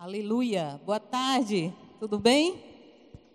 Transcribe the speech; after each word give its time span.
Aleluia. 0.00 0.80
Boa 0.86 1.00
tarde. 1.00 1.74
Tudo 1.98 2.20
bem? 2.20 2.62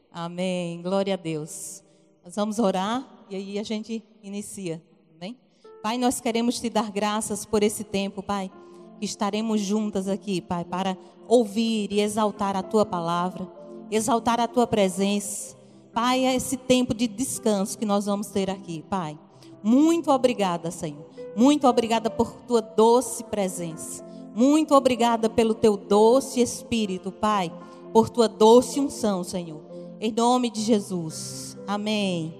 Amém. 0.09 0.81
Glória 0.81 1.15
a 1.15 1.17
Deus. 1.17 1.83
Nós 2.23 2.37
vamos 2.37 2.57
orar 2.57 3.05
e 3.29 3.35
aí 3.35 3.59
a 3.59 3.63
gente 3.63 4.01
inicia. 4.23 4.81
Amém? 5.13 5.37
Pai, 5.81 5.97
nós 5.97 6.21
queremos 6.21 6.61
te 6.61 6.69
dar 6.69 6.89
graças 6.89 7.45
por 7.45 7.63
esse 7.63 7.83
tempo, 7.83 8.23
Pai. 8.23 8.49
Que 8.97 9.03
estaremos 9.03 9.59
juntas 9.59 10.07
aqui, 10.07 10.39
Pai, 10.39 10.63
para 10.63 10.97
ouvir 11.27 11.91
e 11.91 11.99
exaltar 11.99 12.55
a 12.55 12.63
tua 12.63 12.85
palavra, 12.85 13.45
exaltar 13.91 14.39
a 14.39 14.47
tua 14.47 14.65
presença. 14.65 15.57
Pai, 15.93 16.23
é 16.23 16.33
esse 16.33 16.55
tempo 16.55 16.93
de 16.93 17.09
descanso 17.09 17.77
que 17.77 17.85
nós 17.85 18.05
vamos 18.05 18.27
ter 18.27 18.49
aqui, 18.49 18.85
Pai. 18.89 19.19
Muito 19.61 20.09
obrigada, 20.09 20.71
Senhor. 20.71 21.09
Muito 21.35 21.67
obrigada 21.67 22.09
por 22.09 22.31
tua 22.47 22.61
doce 22.61 23.21
presença. 23.25 24.12
Muito 24.35 24.73
obrigada 24.73 25.29
pelo 25.29 25.53
teu 25.53 25.77
doce 25.77 26.41
espírito, 26.41 27.11
Pai, 27.11 27.53
por 27.91 28.09
tua 28.09 28.27
doce 28.27 28.79
unção, 28.79 29.23
Senhor. 29.23 29.61
Em 30.01 30.11
nome 30.11 30.49
de 30.49 30.61
Jesus. 30.61 31.55
Amém. 31.67 32.33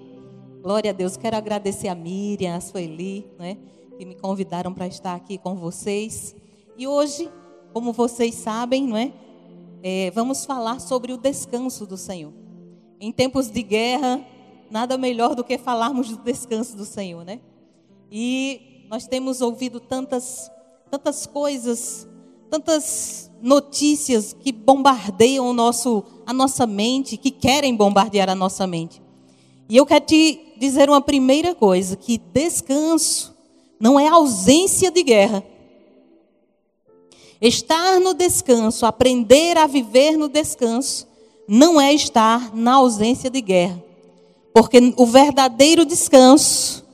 Glória 0.60 0.90
a 0.90 0.94
Deus. 0.94 1.16
Quero 1.16 1.36
agradecer 1.36 1.86
a 1.86 1.94
Miriam, 1.94 2.56
a 2.56 2.60
Sueli, 2.60 3.26
né, 3.38 3.56
que 3.96 4.04
me 4.04 4.16
convidaram 4.16 4.74
para 4.74 4.88
estar 4.88 5.14
aqui 5.14 5.38
com 5.38 5.54
vocês. 5.54 6.34
E 6.76 6.88
hoje, 6.88 7.30
como 7.72 7.92
vocês 7.92 8.34
sabem, 8.34 8.88
não 8.88 8.96
é, 8.96 9.12
é, 9.82 10.10
vamos 10.10 10.44
falar 10.44 10.80
sobre 10.80 11.12
o 11.12 11.16
descanso 11.16 11.86
do 11.86 11.96
Senhor. 11.96 12.32
Em 12.98 13.12
tempos 13.12 13.50
de 13.50 13.62
guerra, 13.62 14.20
nada 14.68 14.98
melhor 14.98 15.36
do 15.36 15.44
que 15.44 15.56
falarmos 15.58 16.08
do 16.08 16.16
descanso 16.24 16.76
do 16.76 16.84
Senhor, 16.84 17.24
né? 17.24 17.40
E 18.10 18.84
nós 18.90 19.06
temos 19.06 19.40
ouvido 19.40 19.78
tantas 19.78 20.50
tantas 20.94 21.26
coisas, 21.26 22.06
tantas 22.48 23.28
notícias 23.42 24.32
que 24.32 24.52
bombardeiam 24.52 25.50
o 25.50 25.52
nosso, 25.52 26.04
a 26.24 26.32
nossa 26.32 26.68
mente, 26.68 27.16
que 27.16 27.32
querem 27.32 27.74
bombardear 27.74 28.30
a 28.30 28.34
nossa 28.34 28.64
mente. 28.64 29.02
E 29.68 29.76
eu 29.76 29.84
quero 29.84 30.04
te 30.04 30.54
dizer 30.56 30.88
uma 30.88 31.00
primeira 31.00 31.52
coisa: 31.52 31.96
que 31.96 32.16
descanso 32.16 33.34
não 33.80 33.98
é 33.98 34.06
ausência 34.06 34.88
de 34.88 35.02
guerra. 35.02 35.44
Estar 37.40 37.98
no 37.98 38.14
descanso, 38.14 38.86
aprender 38.86 39.58
a 39.58 39.66
viver 39.66 40.16
no 40.16 40.28
descanso, 40.28 41.08
não 41.48 41.80
é 41.80 41.92
estar 41.92 42.54
na 42.54 42.74
ausência 42.74 43.28
de 43.28 43.40
guerra. 43.40 43.82
Porque 44.54 44.94
o 44.96 45.04
verdadeiro 45.04 45.84
descanso 45.84 46.84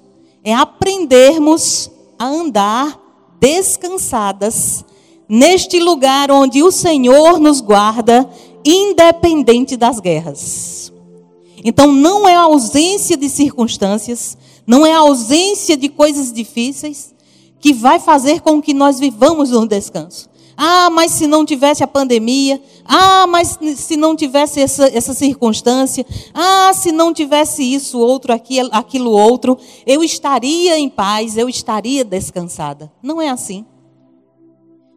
é 0.42 0.54
aprendermos 0.54 1.90
a 2.18 2.24
andar 2.24 2.99
descansadas 3.40 4.84
neste 5.28 5.80
lugar 5.80 6.30
onde 6.30 6.62
o 6.62 6.70
Senhor 6.70 7.40
nos 7.40 7.60
guarda, 7.60 8.28
independente 8.64 9.76
das 9.76 9.98
guerras. 9.98 10.92
Então, 11.64 11.92
não 11.92 12.28
é 12.28 12.34
a 12.34 12.42
ausência 12.42 13.16
de 13.16 13.28
circunstâncias, 13.28 14.36
não 14.66 14.86
é 14.86 14.92
a 14.92 14.98
ausência 14.98 15.76
de 15.76 15.88
coisas 15.88 16.32
difíceis 16.32 17.14
que 17.60 17.72
vai 17.72 17.98
fazer 17.98 18.40
com 18.40 18.62
que 18.62 18.72
nós 18.72 18.98
vivamos 18.98 19.50
no 19.50 19.66
descanso. 19.66 20.29
Ah, 20.56 20.90
mas 20.90 21.12
se 21.12 21.26
não 21.26 21.44
tivesse 21.44 21.82
a 21.82 21.86
pandemia. 21.86 22.60
Ah, 22.84 23.26
mas 23.26 23.58
se 23.76 23.96
não 23.96 24.14
tivesse 24.14 24.60
essa, 24.60 24.86
essa 24.88 25.14
circunstância. 25.14 26.04
Ah, 26.34 26.72
se 26.74 26.92
não 26.92 27.12
tivesse 27.12 27.62
isso, 27.62 27.98
outro, 27.98 28.32
aquilo, 28.32 28.68
aquilo 28.72 29.10
outro. 29.10 29.58
Eu 29.86 30.02
estaria 30.02 30.78
em 30.78 30.88
paz, 30.88 31.36
eu 31.36 31.48
estaria 31.48 32.04
descansada. 32.04 32.90
Não 33.02 33.20
é 33.20 33.28
assim. 33.28 33.64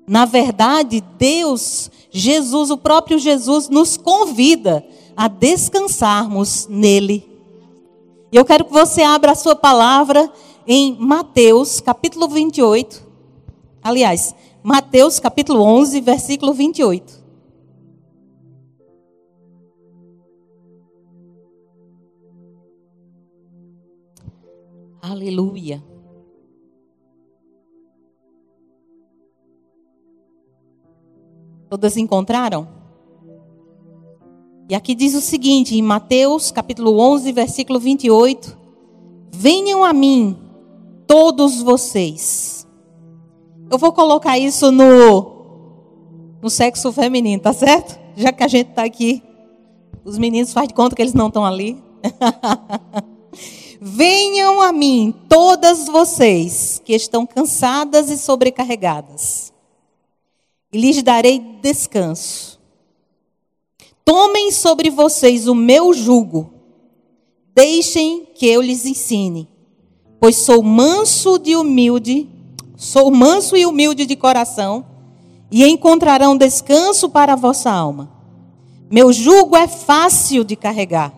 Na 0.07 0.25
verdade, 0.25 1.01
Deus, 1.17 1.89
Jesus, 2.11 2.69
o 2.69 2.77
próprio 2.77 3.17
Jesus, 3.17 3.69
nos 3.69 3.95
convida 3.95 4.85
a 5.15 5.27
descansarmos 5.27 6.67
nele. 6.69 7.29
Eu 8.31 8.43
quero 8.43 8.65
que 8.65 8.73
você 8.73 9.01
abra 9.01 9.31
a 9.31 9.35
sua 9.35 9.55
palavra 9.55 10.31
em 10.67 10.97
Mateus, 10.99 11.79
capítulo 11.79 12.27
28. 12.27 13.07
Aliás, 13.81 14.33
Mateus 14.63 15.19
capítulo 15.19 15.61
11, 15.61 15.99
versículo 15.99 16.53
28. 16.53 17.21
Aleluia. 25.01 25.83
Todas 31.69 31.97
encontraram? 31.97 32.65
E 34.69 34.75
aqui 34.75 34.95
diz 34.95 35.13
o 35.13 35.19
seguinte, 35.19 35.75
em 35.75 35.81
Mateus 35.81 36.51
capítulo 36.51 36.97
11, 36.99 37.33
versículo 37.33 37.81
28. 37.81 38.57
Venham 39.29 39.83
a 39.83 39.91
mim, 39.91 40.37
todos 41.05 41.61
vocês 41.61 42.62
eu 43.73 43.77
vou 43.79 43.91
colocar 43.91 44.37
isso 44.37 44.71
no, 44.71 46.37
no 46.39 46.47
sexo 46.47 46.93
feminino, 46.93 47.41
tá 47.41 47.51
certo? 47.51 47.99
Já 48.15 48.31
que 48.31 48.43
a 48.43 48.47
gente 48.47 48.69
está 48.69 48.83
aqui, 48.83 49.23
os 50.05 50.19
meninos 50.19 50.53
fazem 50.53 50.67
de 50.67 50.75
conta 50.75 50.95
que 50.95 51.01
eles 51.01 51.15
não 51.15 51.27
estão 51.27 51.43
ali. 51.43 51.81
Venham 53.81 54.61
a 54.61 54.71
mim, 54.71 55.11
todas 55.27 55.87
vocês 55.87 56.79
que 56.85 56.93
estão 56.93 57.25
cansadas 57.25 58.11
e 58.11 58.17
sobrecarregadas, 58.19 59.51
e 60.71 60.77
lhes 60.77 61.01
darei 61.01 61.39
descanso. 61.39 62.59
Tomem 64.05 64.51
sobre 64.51 64.91
vocês 64.91 65.47
o 65.47 65.55
meu 65.55 65.95
jugo, 65.95 66.53
deixem 67.55 68.27
que 68.35 68.45
eu 68.45 68.61
lhes 68.61 68.85
ensine, 68.85 69.49
pois 70.19 70.35
sou 70.35 70.61
manso 70.61 71.39
de 71.39 71.55
humilde 71.55 72.29
Sou 72.75 73.11
manso 73.11 73.55
e 73.55 73.65
humilde 73.65 74.05
de 74.05 74.15
coração, 74.15 74.85
e 75.51 75.65
encontrarão 75.65 76.35
descanso 76.35 77.09
para 77.09 77.33
a 77.33 77.35
vossa 77.35 77.71
alma. 77.71 78.11
Meu 78.89 79.13
jugo 79.13 79.55
é 79.55 79.67
fácil 79.67 80.43
de 80.43 80.55
carregar, 80.55 81.13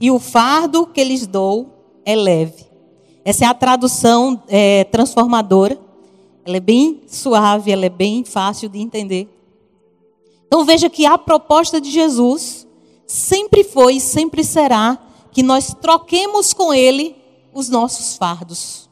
e 0.00 0.10
o 0.10 0.18
fardo 0.18 0.86
que 0.86 1.02
lhes 1.02 1.26
dou 1.26 2.00
é 2.04 2.14
leve. 2.14 2.66
Essa 3.24 3.44
é 3.44 3.48
a 3.48 3.54
tradução 3.54 4.42
é, 4.48 4.84
transformadora. 4.84 5.78
Ela 6.44 6.56
é 6.56 6.60
bem 6.60 7.02
suave, 7.06 7.70
ela 7.70 7.86
é 7.86 7.88
bem 7.88 8.24
fácil 8.24 8.68
de 8.68 8.80
entender. 8.80 9.28
Então 10.46 10.64
veja 10.64 10.90
que 10.90 11.06
a 11.06 11.16
proposta 11.16 11.80
de 11.80 11.90
Jesus 11.90 12.66
sempre 13.06 13.62
foi 13.62 13.96
e 13.96 14.00
sempre 14.00 14.42
será 14.42 14.98
que 15.30 15.42
nós 15.42 15.74
troquemos 15.80 16.52
com 16.52 16.74
Ele 16.74 17.16
os 17.54 17.68
nossos 17.68 18.16
fardos. 18.16 18.88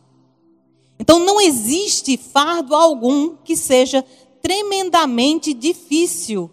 Então 1.01 1.19
não 1.19 1.41
existe 1.41 2.19
fardo 2.19 2.75
algum 2.75 3.35
que 3.37 3.57
seja 3.57 4.05
tremendamente 4.43 5.55
difícil 5.55 6.51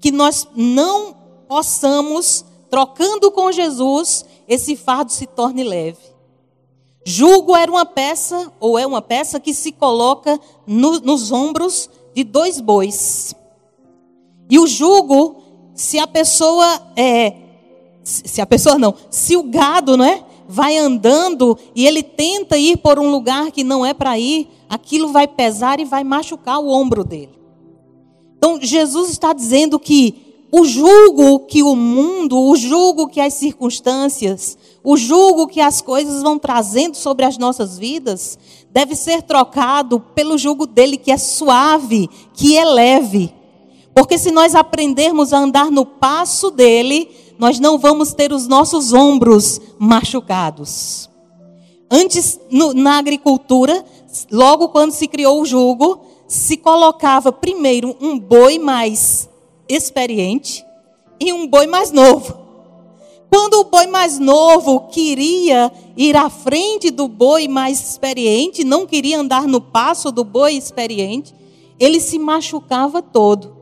que 0.00 0.10
nós 0.10 0.48
não 0.56 1.16
possamos, 1.46 2.44
trocando 2.68 3.30
com 3.30 3.52
Jesus, 3.52 4.26
esse 4.48 4.74
fardo 4.74 5.12
se 5.12 5.26
torne 5.26 5.62
leve. 5.62 6.08
Jugo 7.04 7.54
era 7.54 7.70
uma 7.70 7.86
peça, 7.86 8.52
ou 8.58 8.76
é 8.76 8.84
uma 8.84 9.00
peça 9.00 9.38
que 9.38 9.54
se 9.54 9.70
coloca 9.70 10.40
no, 10.66 10.98
nos 10.98 11.30
ombros 11.30 11.88
de 12.12 12.24
dois 12.24 12.60
bois. 12.60 13.32
E 14.50 14.58
o 14.58 14.66
jugo, 14.66 15.40
se 15.72 16.00
a 16.00 16.06
pessoa 16.06 16.82
é. 16.96 17.32
Se 18.02 18.40
a 18.40 18.46
pessoa 18.46 18.76
não, 18.76 18.94
se 19.08 19.36
o 19.36 19.44
gado, 19.44 19.96
não 19.96 20.04
é? 20.04 20.24
Vai 20.48 20.78
andando 20.78 21.56
e 21.74 21.86
ele 21.86 22.02
tenta 22.02 22.56
ir 22.56 22.78
por 22.78 22.98
um 22.98 23.10
lugar 23.10 23.52
que 23.52 23.62
não 23.62 23.84
é 23.84 23.92
para 23.92 24.18
ir, 24.18 24.48
aquilo 24.68 25.08
vai 25.08 25.28
pesar 25.28 25.78
e 25.78 25.84
vai 25.84 26.02
machucar 26.02 26.58
o 26.58 26.68
ombro 26.68 27.04
dele. 27.04 27.38
Então, 28.38 28.58
Jesus 28.60 29.10
está 29.10 29.32
dizendo 29.32 29.78
que 29.78 30.46
o 30.50 30.64
jugo 30.64 31.40
que 31.40 31.62
o 31.62 31.76
mundo, 31.76 32.38
o 32.38 32.56
jugo 32.56 33.08
que 33.08 33.20
as 33.20 33.34
circunstâncias, 33.34 34.56
o 34.82 34.96
jugo 34.96 35.46
que 35.46 35.60
as 35.60 35.82
coisas 35.82 36.22
vão 36.22 36.38
trazendo 36.38 36.96
sobre 36.96 37.26
as 37.26 37.36
nossas 37.36 37.78
vidas, 37.78 38.38
deve 38.70 38.94
ser 38.94 39.22
trocado 39.22 40.00
pelo 40.14 40.38
jugo 40.38 40.66
dele 40.66 40.96
que 40.96 41.10
é 41.10 41.18
suave, 41.18 42.08
que 42.32 42.56
é 42.56 42.64
leve. 42.64 43.34
Porque 43.94 44.16
se 44.16 44.30
nós 44.30 44.54
aprendermos 44.54 45.32
a 45.32 45.38
andar 45.38 45.70
no 45.70 45.84
passo 45.84 46.50
dele, 46.50 47.10
nós 47.38 47.60
não 47.60 47.78
vamos 47.78 48.12
ter 48.12 48.32
os 48.32 48.48
nossos 48.48 48.92
ombros 48.92 49.60
machucados. 49.78 51.08
Antes, 51.90 52.38
no, 52.50 52.74
na 52.74 52.98
agricultura, 52.98 53.84
logo 54.30 54.68
quando 54.68 54.92
se 54.92 55.06
criou 55.06 55.40
o 55.40 55.46
jugo, 55.46 56.00
se 56.26 56.56
colocava 56.56 57.32
primeiro 57.32 57.96
um 58.00 58.18
boi 58.18 58.58
mais 58.58 59.28
experiente 59.68 60.64
e 61.20 61.32
um 61.32 61.46
boi 61.46 61.66
mais 61.66 61.90
novo. 61.90 62.46
Quando 63.30 63.54
o 63.60 63.64
boi 63.64 63.86
mais 63.86 64.18
novo 64.18 64.88
queria 64.88 65.70
ir 65.96 66.16
à 66.16 66.30
frente 66.30 66.90
do 66.90 67.06
boi 67.06 67.46
mais 67.46 67.90
experiente, 67.90 68.64
não 68.64 68.86
queria 68.86 69.20
andar 69.20 69.46
no 69.46 69.60
passo 69.60 70.10
do 70.10 70.24
boi 70.24 70.54
experiente, 70.54 71.34
ele 71.78 72.00
se 72.00 72.18
machucava 72.18 73.02
todo. 73.02 73.57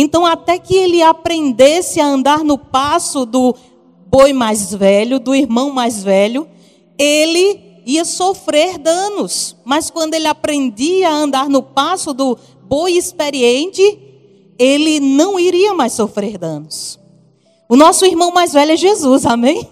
Então, 0.00 0.24
até 0.24 0.60
que 0.60 0.76
ele 0.76 1.02
aprendesse 1.02 1.98
a 1.98 2.06
andar 2.06 2.44
no 2.44 2.56
passo 2.56 3.26
do 3.26 3.52
boi 4.06 4.32
mais 4.32 4.72
velho, 4.72 5.18
do 5.18 5.34
irmão 5.34 5.72
mais 5.72 6.04
velho, 6.04 6.46
ele 6.96 7.82
ia 7.84 8.04
sofrer 8.04 8.78
danos. 8.78 9.56
Mas 9.64 9.90
quando 9.90 10.14
ele 10.14 10.28
aprendia 10.28 11.08
a 11.08 11.12
andar 11.12 11.48
no 11.48 11.64
passo 11.64 12.14
do 12.14 12.38
boi 12.62 12.92
experiente, 12.92 13.98
ele 14.56 15.00
não 15.00 15.36
iria 15.36 15.74
mais 15.74 15.94
sofrer 15.94 16.38
danos. 16.38 16.96
O 17.68 17.74
nosso 17.74 18.06
irmão 18.06 18.30
mais 18.30 18.52
velho 18.52 18.70
é 18.70 18.76
Jesus, 18.76 19.26
amém? 19.26 19.68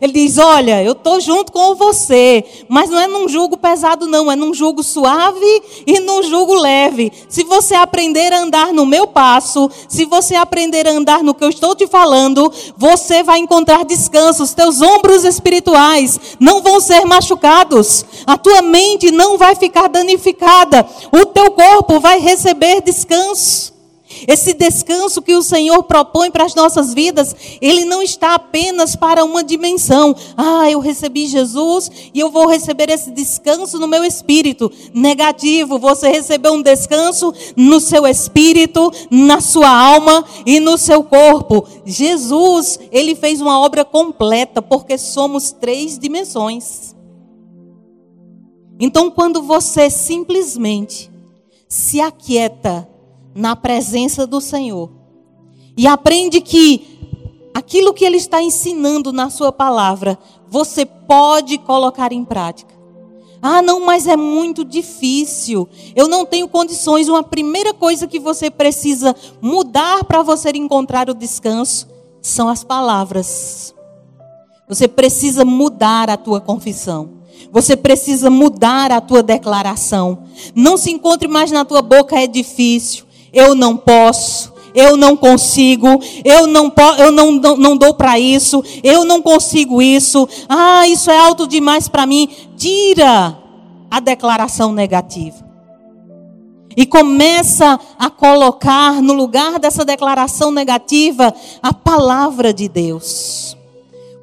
Ele 0.00 0.12
diz: 0.12 0.38
Olha, 0.38 0.82
eu 0.82 0.92
estou 0.92 1.20
junto 1.20 1.52
com 1.52 1.74
você, 1.74 2.44
mas 2.68 2.90
não 2.90 2.98
é 2.98 3.06
num 3.06 3.28
jugo 3.28 3.56
pesado, 3.56 4.06
não, 4.06 4.30
é 4.30 4.36
num 4.36 4.52
jugo 4.52 4.82
suave 4.82 5.62
e 5.86 6.00
num 6.00 6.22
jugo 6.22 6.54
leve. 6.54 7.12
Se 7.28 7.44
você 7.44 7.74
aprender 7.74 8.32
a 8.32 8.40
andar 8.40 8.72
no 8.72 8.84
meu 8.84 9.06
passo, 9.06 9.70
se 9.88 10.04
você 10.04 10.34
aprender 10.34 10.86
a 10.86 10.92
andar 10.92 11.22
no 11.22 11.34
que 11.34 11.44
eu 11.44 11.50
estou 11.50 11.74
te 11.74 11.86
falando, 11.86 12.52
você 12.76 13.22
vai 13.22 13.38
encontrar 13.38 13.84
descanso. 13.84 14.42
Os 14.42 14.54
teus 14.54 14.80
ombros 14.80 15.24
espirituais 15.24 16.18
não 16.38 16.62
vão 16.62 16.80
ser 16.80 17.04
machucados, 17.04 18.04
a 18.26 18.36
tua 18.36 18.62
mente 18.62 19.10
não 19.10 19.38
vai 19.38 19.54
ficar 19.54 19.88
danificada, 19.88 20.86
o 21.12 21.26
teu 21.26 21.50
corpo 21.50 22.00
vai 22.00 22.18
receber 22.18 22.82
descanso. 22.82 23.77
Esse 24.26 24.54
descanso 24.54 25.22
que 25.22 25.34
o 25.34 25.42
Senhor 25.42 25.82
propõe 25.82 26.30
para 26.30 26.44
as 26.44 26.54
nossas 26.54 26.92
vidas, 26.92 27.34
ele 27.60 27.84
não 27.84 28.02
está 28.02 28.34
apenas 28.34 28.96
para 28.96 29.24
uma 29.24 29.44
dimensão. 29.44 30.14
Ah, 30.36 30.70
eu 30.70 30.80
recebi 30.80 31.26
Jesus 31.26 31.90
e 32.12 32.18
eu 32.18 32.30
vou 32.30 32.46
receber 32.46 32.90
esse 32.90 33.10
descanso 33.10 33.78
no 33.78 33.86
meu 33.86 34.04
espírito. 34.04 34.70
Negativo, 34.92 35.78
você 35.78 36.08
recebeu 36.08 36.52
um 36.52 36.62
descanso 36.62 37.32
no 37.56 37.80
seu 37.80 38.06
espírito, 38.06 38.90
na 39.10 39.40
sua 39.40 39.70
alma 39.70 40.24
e 40.44 40.58
no 40.58 40.76
seu 40.78 41.02
corpo. 41.02 41.66
Jesus, 41.84 42.78
ele 42.90 43.14
fez 43.14 43.40
uma 43.40 43.60
obra 43.60 43.84
completa, 43.84 44.60
porque 44.62 44.98
somos 44.98 45.52
três 45.52 45.98
dimensões. 45.98 46.94
Então, 48.80 49.10
quando 49.10 49.42
você 49.42 49.90
simplesmente 49.90 51.10
se 51.68 52.00
aquieta, 52.00 52.88
na 53.34 53.54
presença 53.54 54.26
do 54.26 54.40
Senhor. 54.40 54.90
E 55.76 55.86
aprende 55.86 56.40
que 56.40 56.98
aquilo 57.54 57.94
que 57.94 58.04
Ele 58.04 58.16
está 58.16 58.42
ensinando 58.42 59.12
na 59.12 59.30
Sua 59.30 59.52
palavra, 59.52 60.18
você 60.48 60.84
pode 60.84 61.58
colocar 61.58 62.12
em 62.12 62.24
prática. 62.24 62.78
Ah, 63.40 63.62
não, 63.62 63.80
mas 63.80 64.06
é 64.06 64.16
muito 64.16 64.64
difícil. 64.64 65.68
Eu 65.94 66.08
não 66.08 66.26
tenho 66.26 66.48
condições. 66.48 67.08
Uma 67.08 67.22
primeira 67.22 67.72
coisa 67.72 68.08
que 68.08 68.18
você 68.18 68.50
precisa 68.50 69.14
mudar 69.40 70.04
para 70.04 70.22
você 70.22 70.50
encontrar 70.50 71.08
o 71.08 71.14
descanso 71.14 71.86
são 72.20 72.48
as 72.48 72.64
palavras. 72.64 73.72
Você 74.68 74.88
precisa 74.88 75.44
mudar 75.44 76.10
a 76.10 76.16
tua 76.16 76.40
confissão. 76.40 77.18
Você 77.52 77.76
precisa 77.76 78.28
mudar 78.28 78.90
a 78.90 79.00
tua 79.00 79.22
declaração. 79.22 80.24
Não 80.54 80.76
se 80.76 80.90
encontre 80.90 81.28
mais 81.28 81.52
na 81.52 81.64
tua 81.64 81.80
boca, 81.80 82.20
é 82.20 82.26
difícil 82.26 83.07
eu 83.32 83.54
não 83.54 83.76
posso, 83.76 84.52
eu 84.74 84.96
não 84.96 85.16
consigo, 85.16 86.00
eu 86.24 86.46
não, 86.46 86.72
eu 86.98 87.10
não, 87.10 87.32
não, 87.32 87.56
não 87.56 87.76
dou 87.76 87.94
para 87.94 88.18
isso, 88.18 88.62
eu 88.82 89.04
não 89.04 89.20
consigo 89.20 89.82
isso, 89.82 90.28
ah, 90.48 90.86
isso 90.86 91.10
é 91.10 91.18
alto 91.18 91.46
demais 91.46 91.88
para 91.88 92.06
mim. 92.06 92.28
Tira 92.56 93.36
a 93.90 94.00
declaração 94.00 94.72
negativa. 94.72 95.46
E 96.76 96.86
começa 96.86 97.78
a 97.98 98.08
colocar 98.08 99.02
no 99.02 99.12
lugar 99.12 99.58
dessa 99.58 99.84
declaração 99.84 100.52
negativa 100.52 101.34
a 101.60 101.72
palavra 101.72 102.52
de 102.52 102.68
Deus. 102.68 103.56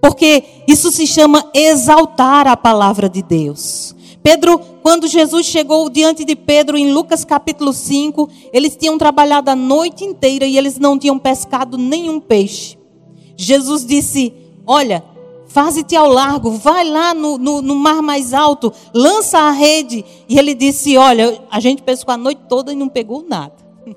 Porque 0.01 0.43
isso 0.67 0.91
se 0.91 1.05
chama 1.07 1.49
exaltar 1.53 2.47
a 2.47 2.55
palavra 2.55 3.09
de 3.09 3.21
Deus. 3.21 3.94
Pedro, 4.25 4.57
quando 4.81 5.05
Jesus 5.05 5.45
chegou 5.45 5.87
diante 5.87 6.25
de 6.25 6.35
Pedro 6.35 6.75
em 6.75 6.91
Lucas 6.91 7.23
capítulo 7.23 7.71
5, 7.71 8.27
eles 8.51 8.75
tinham 8.75 8.97
trabalhado 8.97 9.51
a 9.51 9.55
noite 9.55 10.03
inteira 10.03 10.47
e 10.47 10.57
eles 10.57 10.79
não 10.79 10.97
tinham 10.97 11.19
pescado 11.19 11.77
nenhum 11.77 12.19
peixe. 12.19 12.75
Jesus 13.37 13.85
disse: 13.85 14.33
Olha, 14.65 15.03
faze-te 15.45 15.95
ao 15.95 16.09
largo, 16.09 16.49
vai 16.49 16.89
lá 16.89 17.13
no, 17.13 17.37
no, 17.37 17.61
no, 17.61 17.75
mar 17.75 18.01
mais 18.01 18.33
alto, 18.33 18.73
lança 18.91 19.37
a 19.37 19.51
rede. 19.51 20.03
E 20.27 20.39
ele 20.39 20.55
disse: 20.55 20.97
Olha, 20.97 21.39
a 21.51 21.59
gente 21.59 21.83
pescou 21.83 22.11
a 22.11 22.17
noite 22.17 22.41
toda 22.49 22.73
e 22.73 22.75
não 22.75 22.89
pegou 22.89 23.23
nada. 23.29 23.53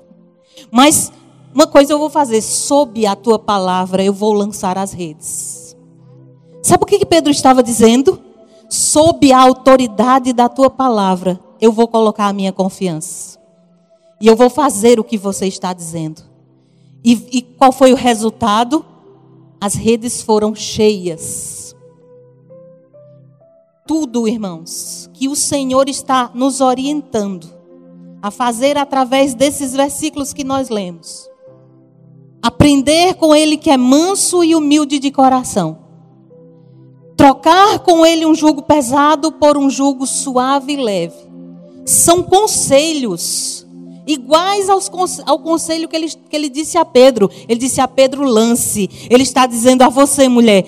Mas 0.69 1.11
uma 1.51 1.65
coisa 1.65 1.93
eu 1.93 1.97
vou 1.97 2.11
fazer: 2.11 2.43
sob 2.43 3.03
a 3.03 3.15
tua 3.15 3.39
palavra 3.39 4.03
eu 4.03 4.13
vou 4.13 4.33
lançar 4.33 4.77
as 4.77 4.93
redes. 4.93 5.75
Sabe 6.61 6.83
o 6.83 6.85
que, 6.85 6.99
que 6.99 7.05
Pedro 7.07 7.31
estava 7.31 7.63
dizendo? 7.63 8.28
Sob 8.69 9.31
a 9.31 9.41
autoridade 9.41 10.31
da 10.31 10.47
tua 10.47 10.69
palavra, 10.69 11.39
eu 11.59 11.71
vou 11.71 11.87
colocar 11.87 12.27
a 12.27 12.33
minha 12.33 12.53
confiança. 12.53 13.39
E 14.21 14.27
eu 14.27 14.35
vou 14.35 14.49
fazer 14.49 14.99
o 14.99 15.03
que 15.03 15.17
você 15.17 15.47
está 15.47 15.73
dizendo. 15.73 16.21
E, 17.03 17.13
e 17.31 17.41
qual 17.41 17.71
foi 17.71 17.91
o 17.91 17.95
resultado? 17.95 18.85
As 19.59 19.73
redes 19.73 20.21
foram 20.21 20.53
cheias. 20.53 21.75
Tudo, 23.87 24.27
irmãos, 24.27 25.09
que 25.13 25.27
o 25.27 25.35
Senhor 25.35 25.89
está 25.89 26.29
nos 26.33 26.61
orientando 26.61 27.49
a 28.21 28.29
fazer 28.29 28.77
através 28.77 29.33
desses 29.33 29.73
versículos 29.73 30.31
que 30.31 30.43
nós 30.43 30.69
lemos. 30.69 31.27
Aprender 32.41 33.15
com 33.15 33.33
Ele 33.33 33.57
que 33.57 33.69
é 33.69 33.77
manso 33.77 34.43
e 34.43 34.55
humilde 34.55 34.99
de 34.99 35.09
coração 35.11 35.88
trocar 37.19 37.79
com 37.79 38.05
ele 38.05 38.25
um 38.25 38.33
jugo 38.33 38.61
pesado 38.61 39.29
por 39.29 39.57
um 39.57 39.69
jugo 39.69 40.07
suave 40.07 40.71
e 40.71 40.77
leve. 40.77 41.17
São 41.85 42.23
conselhos 42.23 43.67
iguais 44.07 44.69
aos, 44.69 44.89
ao 45.25 45.39
conselho 45.39 45.89
que 45.89 45.97
ele, 45.97 46.07
que 46.07 46.33
ele 46.33 46.47
disse 46.47 46.77
a 46.77 46.85
Pedro. 46.85 47.29
Ele 47.45 47.59
disse 47.59 47.81
a 47.81 47.89
Pedro: 47.89 48.23
lance. 48.23 48.89
Ele 49.09 49.23
está 49.23 49.45
dizendo 49.45 49.81
a 49.81 49.89
você, 49.89 50.29
mulher, 50.29 50.65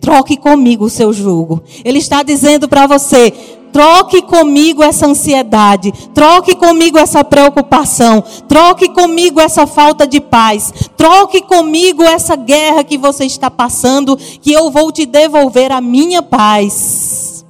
troque 0.00 0.38
comigo 0.38 0.86
o 0.86 0.90
seu 0.90 1.12
jugo. 1.12 1.62
Ele 1.84 1.98
está 1.98 2.22
dizendo 2.22 2.66
para 2.66 2.86
você: 2.86 3.59
Troque 3.72 4.22
comigo 4.22 4.82
essa 4.82 5.06
ansiedade, 5.06 5.92
troque 6.12 6.56
comigo 6.56 6.98
essa 6.98 7.22
preocupação, 7.22 8.22
troque 8.48 8.88
comigo 8.88 9.40
essa 9.40 9.66
falta 9.66 10.06
de 10.06 10.20
paz, 10.20 10.72
troque 10.96 11.40
comigo 11.42 12.02
essa 12.02 12.34
guerra 12.34 12.82
que 12.82 12.98
você 12.98 13.24
está 13.24 13.50
passando, 13.50 14.16
que 14.16 14.52
eu 14.52 14.70
vou 14.70 14.90
te 14.90 15.06
devolver 15.06 15.70
a 15.70 15.80
minha 15.80 16.22
paz. 16.22 17.44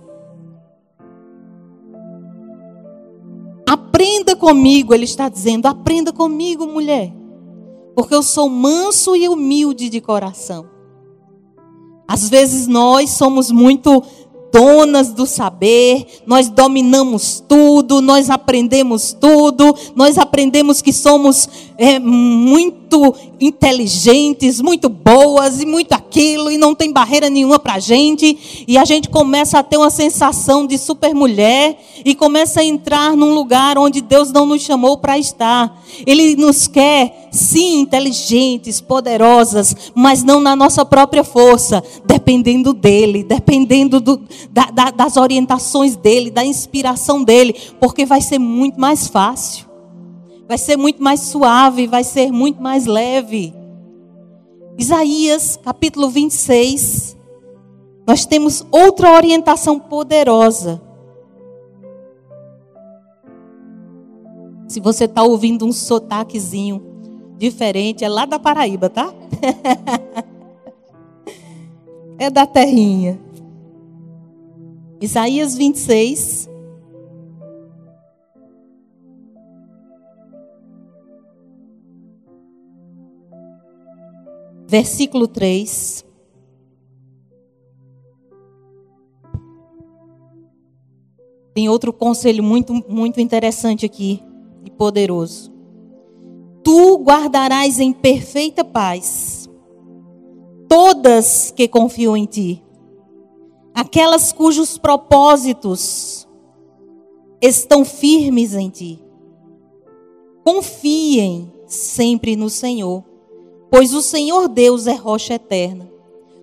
Aprenda 3.66 4.34
comigo, 4.34 4.92
ele 4.92 5.04
está 5.04 5.28
dizendo, 5.28 5.66
aprenda 5.66 6.12
comigo, 6.12 6.66
mulher, 6.66 7.12
porque 7.94 8.14
eu 8.14 8.22
sou 8.22 8.48
manso 8.48 9.14
e 9.14 9.28
humilde 9.28 9.88
de 9.88 10.00
coração. 10.00 10.68
Às 12.10 12.28
vezes 12.28 12.66
nós 12.66 13.10
somos 13.10 13.52
muito 13.52 14.02
donas 14.52 15.12
do 15.12 15.26
saber, 15.26 16.06
nós 16.26 16.48
dominamos 16.48 17.42
tudo, 17.46 18.00
nós 18.00 18.30
aprendemos 18.30 19.12
tudo, 19.12 19.74
nós 19.94 20.18
aprendemos 20.18 20.82
que 20.82 20.92
somos 20.92 21.48
é, 21.76 21.98
muito 21.98 22.79
inteligentes, 23.40 24.60
muito 24.60 24.88
boas 24.88 25.60
e 25.60 25.66
muito 25.66 25.92
aquilo, 25.92 26.50
e 26.50 26.58
não 26.58 26.74
tem 26.74 26.92
barreira 26.92 27.30
nenhuma 27.30 27.58
para 27.58 27.74
a 27.74 27.78
gente, 27.78 28.64
e 28.66 28.76
a 28.78 28.84
gente 28.84 29.08
começa 29.08 29.58
a 29.58 29.62
ter 29.62 29.76
uma 29.76 29.90
sensação 29.90 30.66
de 30.66 30.78
supermulher 30.78 31.76
e 32.04 32.14
começa 32.14 32.60
a 32.60 32.64
entrar 32.64 33.16
num 33.16 33.34
lugar 33.34 33.78
onde 33.78 34.00
Deus 34.00 34.32
não 34.32 34.46
nos 34.46 34.62
chamou 34.62 34.98
para 34.98 35.18
estar. 35.18 35.80
Ele 36.06 36.36
nos 36.36 36.66
quer, 36.66 37.28
sim, 37.30 37.80
inteligentes, 37.80 38.80
poderosas, 38.80 39.92
mas 39.94 40.22
não 40.22 40.40
na 40.40 40.56
nossa 40.56 40.84
própria 40.84 41.24
força, 41.24 41.82
dependendo 42.04 42.72
dEle, 42.72 43.22
dependendo 43.22 44.00
do, 44.00 44.20
da, 44.50 44.66
da, 44.66 44.90
das 44.90 45.16
orientações 45.16 45.96
dEle, 45.96 46.30
da 46.30 46.44
inspiração 46.44 47.22
dEle, 47.22 47.54
porque 47.78 48.06
vai 48.06 48.20
ser 48.20 48.38
muito 48.38 48.80
mais 48.80 49.06
fácil, 49.06 49.69
vai 50.50 50.58
ser 50.58 50.76
muito 50.76 51.00
mais 51.00 51.20
suave, 51.20 51.86
vai 51.86 52.02
ser 52.02 52.32
muito 52.32 52.60
mais 52.60 52.84
leve. 52.84 53.54
Isaías 54.76 55.56
capítulo 55.62 56.10
26, 56.10 57.16
nós 58.04 58.26
temos 58.26 58.66
outra 58.72 59.12
orientação 59.12 59.78
poderosa 59.78 60.82
Se 64.66 64.80
você 64.80 65.04
está 65.04 65.22
ouvindo 65.22 65.64
um 65.64 65.72
sotaquezinho 65.72 66.82
diferente, 67.38 68.04
é 68.04 68.08
lá 68.08 68.24
da 68.24 68.38
Paraíba, 68.38 68.90
tá? 68.90 69.14
é 72.18 72.28
da 72.28 72.44
terrinha. 72.44 73.20
Isaías 75.00 75.56
26. 75.56 76.49
Versículo 84.70 85.26
3. 85.26 86.06
Tem 91.52 91.68
outro 91.68 91.92
conselho 91.92 92.44
muito, 92.44 92.72
muito 92.88 93.20
interessante 93.20 93.84
aqui 93.84 94.22
e 94.64 94.70
poderoso. 94.70 95.52
Tu 96.62 96.98
guardarás 96.98 97.80
em 97.80 97.92
perfeita 97.92 98.64
paz 98.64 99.50
todas 100.68 101.50
que 101.50 101.66
confiam 101.66 102.16
em 102.16 102.26
ti, 102.26 102.62
aquelas 103.74 104.32
cujos 104.32 104.78
propósitos 104.78 106.28
estão 107.42 107.84
firmes 107.84 108.54
em 108.54 108.70
ti. 108.70 109.04
Confiem 110.44 111.52
sempre 111.66 112.36
no 112.36 112.48
Senhor, 112.48 113.09
pois 113.70 113.94
o 113.94 114.02
Senhor 114.02 114.48
Deus 114.48 114.86
é 114.86 114.94
rocha 114.94 115.34
eterna. 115.34 115.90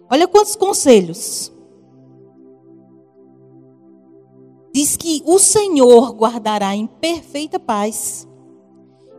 Olha 0.09 0.27
quantos 0.27 0.55
conselhos. 0.55 1.51
Diz 4.73 4.95
que 4.95 5.21
o 5.25 5.37
Senhor 5.37 6.13
guardará 6.13 6.75
em 6.75 6.87
perfeita 6.87 7.59
paz. 7.59 8.27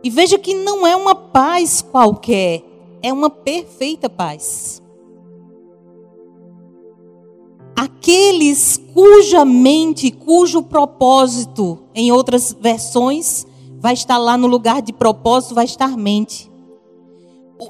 E 0.03 0.09
veja 0.09 0.39
que 0.39 0.53
não 0.53 0.87
é 0.87 0.95
uma 0.95 1.13
paz 1.13 1.81
qualquer, 1.81 2.63
é 3.03 3.11
uma 3.11 3.29
perfeita 3.29 4.09
paz. 4.09 4.81
Aqueles 7.75 8.77
cuja 8.93 9.45
mente, 9.45 10.11
cujo 10.11 10.63
propósito, 10.63 11.79
em 11.93 12.11
outras 12.11 12.53
versões, 12.53 13.45
vai 13.79 13.93
estar 13.93 14.17
lá 14.17 14.37
no 14.37 14.47
lugar 14.47 14.81
de 14.81 14.91
propósito, 14.91 15.55
vai 15.55 15.65
estar 15.65 15.95
mente. 15.95 16.48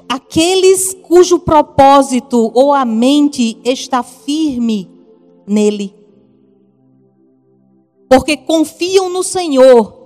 Aqueles 0.07 0.93
cujo 0.93 1.39
propósito 1.39 2.51
ou 2.53 2.71
a 2.73 2.85
mente 2.85 3.57
está 3.63 4.03
firme 4.03 4.89
nele. 5.47 5.95
Porque 8.07 8.37
confiam 8.37 9.09
no 9.09 9.23
Senhor. 9.23 9.97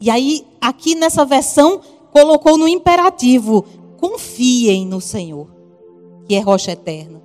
E 0.00 0.10
aí, 0.10 0.46
aqui 0.60 0.94
nessa 0.94 1.24
versão, 1.24 1.80
colocou 2.12 2.58
no 2.58 2.68
imperativo: 2.68 3.64
confiem 3.98 4.86
no 4.86 5.00
Senhor, 5.00 5.48
que 6.26 6.34
é 6.34 6.40
rocha 6.40 6.72
eterna. 6.72 7.22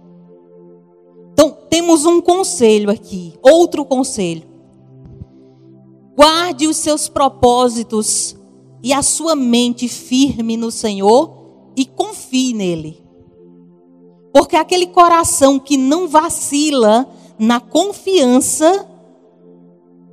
Então, 1.33 1.57
temos 1.69 2.05
um 2.05 2.21
conselho 2.21 2.89
aqui, 2.89 3.33
outro 3.41 3.83
conselho. 3.83 4.43
Guarde 6.15 6.67
os 6.67 6.77
seus 6.77 7.07
propósitos 7.07 8.35
e 8.83 8.91
a 8.91 9.01
sua 9.01 9.35
mente 9.35 9.87
firme 9.87 10.57
no 10.57 10.69
Senhor 10.69 11.38
e 11.79 11.85
confie 11.85 12.53
nele. 12.53 13.01
Porque 14.33 14.57
aquele 14.57 14.87
coração 14.87 15.57
que 15.57 15.77
não 15.77 16.09
vacila 16.09 17.09
na 17.39 17.61
confiança, 17.61 18.85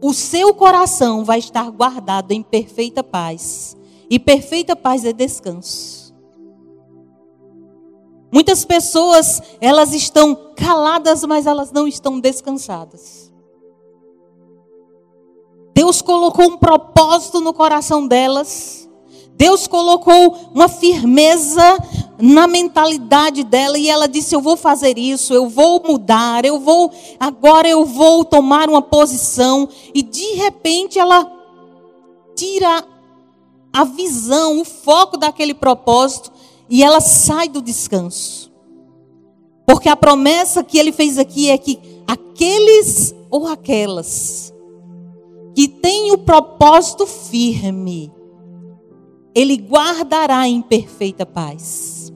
o 0.01 0.15
seu 0.15 0.55
coração 0.55 1.25
vai 1.25 1.41
estar 1.41 1.69
guardado 1.73 2.31
em 2.31 2.41
perfeita 2.41 3.03
paz. 3.03 3.77
E 4.09 4.17
perfeita 4.17 4.77
paz 4.77 5.05
é 5.05 5.13
descanso. 5.13 6.15
Muitas 8.33 8.65
pessoas, 8.65 9.43
elas 9.61 9.93
estão 9.93 10.53
caladas, 10.55 11.25
mas 11.25 11.47
elas 11.47 11.73
não 11.73 11.89
estão 11.89 12.21
descansadas. 12.21 13.35
Deus 15.75 16.01
colocou 16.01 16.45
um 16.45 16.57
propósito 16.57 17.41
no 17.41 17.53
coração 17.53 18.07
delas. 18.07 18.86
Deus 19.37 19.67
colocou 19.67 20.51
uma 20.55 20.69
firmeza 20.69 21.79
na 22.19 22.47
mentalidade 22.47 23.45
dela 23.45 23.79
e 23.79 23.89
ela 23.89 24.09
disse: 24.09 24.35
Eu 24.35 24.41
vou 24.41 24.57
fazer 24.57 24.99
isso, 24.99 25.35
eu 25.35 25.49
vou 25.49 25.83
mudar, 25.87 26.45
eu 26.45 26.59
vou, 26.59 26.91
agora 27.21 27.69
eu 27.69 27.85
vou 27.85 28.25
tomar 28.25 28.69
uma 28.69 28.81
posição. 28.81 29.69
E 29.95 30.03
de 30.03 30.35
repente 30.35 30.99
ela 30.99 31.31
tira 32.35 32.85
a 33.73 33.85
visão, 33.85 34.61
o 34.61 34.65
foco 34.65 35.19
daquele 35.19 35.53
propósito 35.53 36.33
e 36.69 36.83
ela 36.83 37.01
sai 37.01 37.49
do 37.49 37.61
descanso. 37.61 38.51
Porque 39.67 39.89
a 39.89 39.97
promessa 39.97 40.65
que 40.65 40.79
ele 40.79 40.93
fez 40.93 41.19
aqui 41.19 41.51
é 41.51 41.59
que 41.59 41.79
aqueles 42.07 43.15
ou 43.31 43.47
aquelas 43.47 44.55
que 45.55 45.69
têm 45.69 46.13
o 46.13 46.19
propósito 46.19 47.07
firme, 47.07 48.13
ele 49.37 49.59
guardará 49.59 50.49
em 50.49 50.63
perfeita 50.63 51.27
paz. 51.27 52.11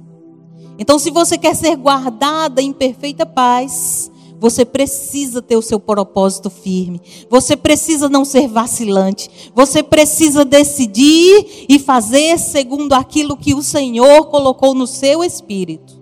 Então, 0.78 0.98
se 0.98 1.10
você 1.10 1.36
quer 1.36 1.54
ser 1.54 1.76
guardada 1.76 2.62
em 2.62 2.72
perfeita 2.72 3.26
paz, 3.26 4.10
você 4.40 4.64
precisa 4.64 5.42
ter 5.42 5.54
o 5.54 5.60
seu 5.60 5.78
propósito 5.78 6.48
firme. 6.48 6.98
Você 7.28 7.58
precisa 7.58 8.08
não 8.08 8.24
ser 8.24 8.48
vacilante. 8.48 9.52
Você 9.54 9.82
precisa 9.82 10.46
decidir 10.46 11.66
e 11.68 11.78
fazer 11.78 12.38
segundo 12.38 12.94
aquilo 12.94 13.36
que 13.36 13.52
o 13.52 13.62
Senhor 13.62 14.28
colocou 14.28 14.72
no 14.72 14.86
seu 14.86 15.22
espírito. 15.22 16.00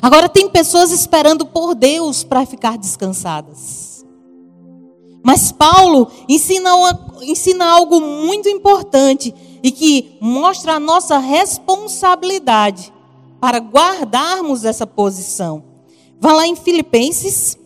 Agora, 0.00 0.28
tem 0.28 0.48
pessoas 0.48 0.90
esperando 0.90 1.46
por 1.46 1.76
Deus 1.76 2.24
para 2.24 2.44
ficar 2.44 2.76
descansadas. 2.76 4.04
Mas 5.22 5.52
Paulo 5.52 6.08
ensina, 6.28 6.70
ensina 7.22 7.64
algo 7.64 8.00
muito 8.00 8.48
importante 8.48 9.32
e 9.62 9.70
que 9.70 10.18
mostra 10.20 10.74
a 10.74 10.80
nossa 10.80 11.18
responsabilidade 11.18 12.92
para 13.40 13.58
guardarmos 13.58 14.64
essa 14.64 14.86
posição. 14.86 15.64
Vá 16.20 16.32
lá 16.32 16.46
em 16.46 16.56
Filipenses. 16.56 17.58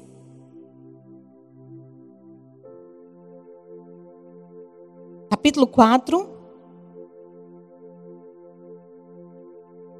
Capítulo 5.30 5.66
4. 5.66 6.36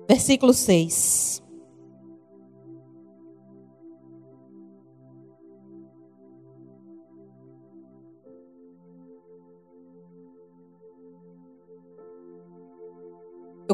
Versículo 0.09 0.55
6. 0.55 1.43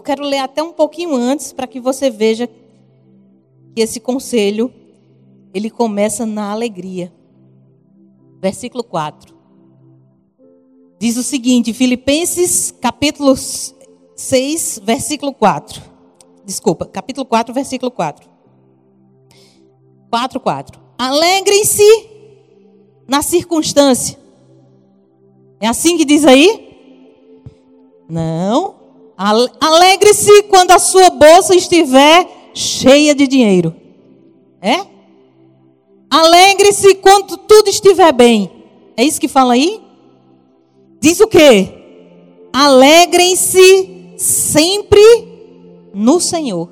Eu 0.02 0.04
quero 0.04 0.24
ler 0.24 0.38
até 0.38 0.60
um 0.60 0.72
pouquinho 0.72 1.14
antes 1.14 1.52
para 1.52 1.64
que 1.64 1.78
você 1.78 2.10
veja 2.10 2.48
que 2.48 3.80
esse 3.80 4.00
conselho 4.00 4.74
ele 5.54 5.70
começa 5.70 6.26
na 6.26 6.50
alegria. 6.50 7.12
Versículo 8.40 8.82
4. 8.82 9.32
Diz 10.98 11.16
o 11.16 11.22
seguinte, 11.22 11.72
Filipenses 11.72 12.72
capítulo 12.80 13.36
6, 13.36 14.80
versículo 14.82 15.32
4. 15.32 15.80
Desculpa, 16.44 16.84
capítulo 16.86 17.24
4, 17.24 17.54
versículo 17.54 17.92
4. 17.92 18.28
4, 20.10 20.40
4. 20.40 20.80
Alegrem-se 20.98 22.10
na 23.06 23.22
circunstância. 23.22 24.18
É 25.60 25.68
assim 25.68 25.96
que 25.96 26.04
diz 26.04 26.24
aí? 26.24 27.46
Não. 28.08 28.81
Alegre-se 29.60 30.42
quando 30.44 30.72
a 30.72 30.80
sua 30.80 31.08
bolsa 31.10 31.54
estiver 31.54 32.28
cheia 32.52 33.14
de 33.14 33.28
dinheiro. 33.28 33.72
É? 34.60 34.84
Alegre-se 36.10 36.96
quando 36.96 37.36
tudo 37.36 37.68
estiver 37.70 38.12
bem. 38.12 38.50
É 38.96 39.04
isso 39.04 39.20
que 39.20 39.28
fala 39.28 39.52
aí? 39.52 39.80
Diz 41.00 41.20
o 41.20 41.28
quê? 41.28 41.68
Alegrem-se 42.52 44.14
sempre 44.18 45.00
no 45.94 46.20
Senhor. 46.20 46.68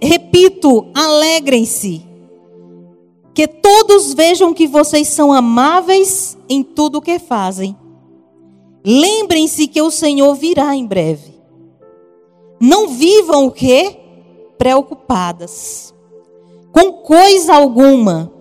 Repito, 0.00 0.86
alegrem-se. 0.94 2.02
Que 3.34 3.48
todos 3.48 4.14
vejam 4.14 4.54
que 4.54 4.68
vocês 4.68 5.08
são 5.08 5.32
amáveis 5.32 6.38
em 6.48 6.62
tudo 6.62 6.98
o 6.98 7.02
que 7.02 7.18
fazem. 7.18 7.76
Lembrem-se 8.84 9.66
que 9.66 9.82
o 9.82 9.90
Senhor 9.90 10.34
virá 10.34 10.74
em 10.74 10.86
breve. 10.86 11.34
Não 12.60 12.88
vivam 12.88 13.46
o 13.46 13.50
que? 13.50 13.96
Preocupadas. 14.56 15.94
Com 16.72 16.92
coisa 16.92 17.54
alguma. 17.54 18.32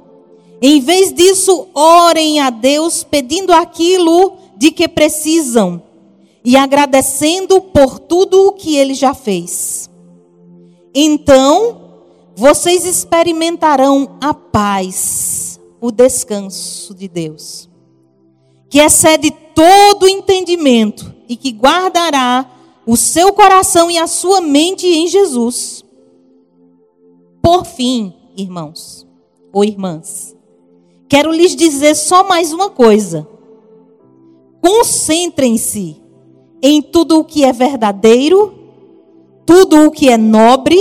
Em 0.62 0.79
vez 0.79 1.13
disso, 1.13 1.67
orem 1.74 2.39
a 2.39 2.50
Deus 2.50 3.03
pedindo 3.03 3.53
aquilo 3.53 4.34
de 4.58 4.72
que 4.72 4.88
precisam 4.88 5.82
e 6.44 6.56
agradecendo 6.56 7.62
por 7.62 8.00
tudo 8.00 8.48
o 8.48 8.53
que 8.53 8.75
ele 8.75 8.94
já 8.94 9.13
fez. 9.13 9.89
Então, 10.96 11.82
vocês 12.36 12.86
experimentarão 12.86 14.17
a 14.22 14.34
paz, 14.34 15.60
o 15.82 15.91
descanso 15.91 16.96
de 16.96 17.08
Deus, 17.08 17.66
que 18.69 18.79
excede 18.79 19.31
todo 19.55 20.07
entendimento 20.07 21.13
e 21.27 21.36
que 21.36 21.51
guardará 21.51 22.50
o 22.86 22.95
seu 22.95 23.33
coração 23.33 23.89
e 23.89 23.97
a 23.97 24.07
sua 24.07 24.39
mente 24.39 24.88
em 24.88 25.07
Jesus. 25.07 25.83
Por 27.41 27.65
fim, 27.65 28.13
irmãos 28.36 29.05
ou 29.51 29.63
irmãs, 29.63 30.36
quero 31.09 31.31
lhes 31.31 31.55
dizer 31.55 31.95
só 31.95 32.24
mais 32.24 32.53
uma 32.53 32.69
coisa. 32.69 33.27
Concentrem-se 34.62 36.01
em 36.62 36.81
tudo 36.81 37.19
o 37.19 37.25
que 37.25 37.43
é 37.43 37.51
verdadeiro, 37.51 38.53
tudo 39.45 39.88
o 39.88 39.91
que 39.91 40.09
é 40.09 40.17
nobre, 40.17 40.77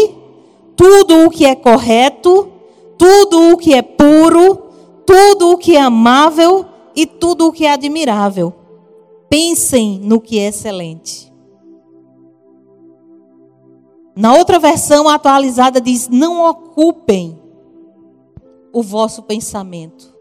tudo 0.75 1.27
o 1.27 1.31
que 1.31 1.45
é 1.45 1.55
correto, 1.55 2.51
tudo 2.99 3.53
o 3.53 3.57
que 3.57 3.75
é 3.75 3.83
puro, 3.83 4.63
tudo 5.07 5.53
o 5.53 5.59
que 5.59 5.77
é 5.77 5.81
amável 5.81 6.67
e 6.97 7.05
tudo 7.07 7.47
o 7.47 7.53
que 7.53 7.67
é 7.67 7.73
admirável. 7.73 8.53
Pensem 9.29 10.01
no 10.01 10.21
que 10.21 10.39
é 10.39 10.49
excelente. 10.49 11.31
Na 14.17 14.35
outra 14.35 14.59
versão 14.59 15.09
atualizada 15.09 15.79
diz: 15.79 16.09
não 16.09 16.49
ocupem 16.49 17.39
o 18.73 18.83
vosso 18.83 19.23
pensamento. 19.23 20.17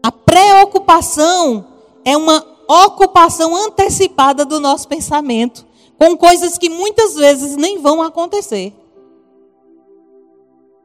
A 0.00 0.12
preocupação 0.12 1.66
é 2.04 2.16
uma 2.16 2.44
ocupação 2.68 3.54
antecipada 3.54 4.44
do 4.44 4.60
nosso 4.60 4.86
pensamento 4.86 5.66
com 5.98 6.16
coisas 6.16 6.58
que 6.58 6.68
muitas 6.68 7.14
vezes 7.14 7.56
nem 7.56 7.78
vão 7.78 8.02
acontecer. 8.02 8.72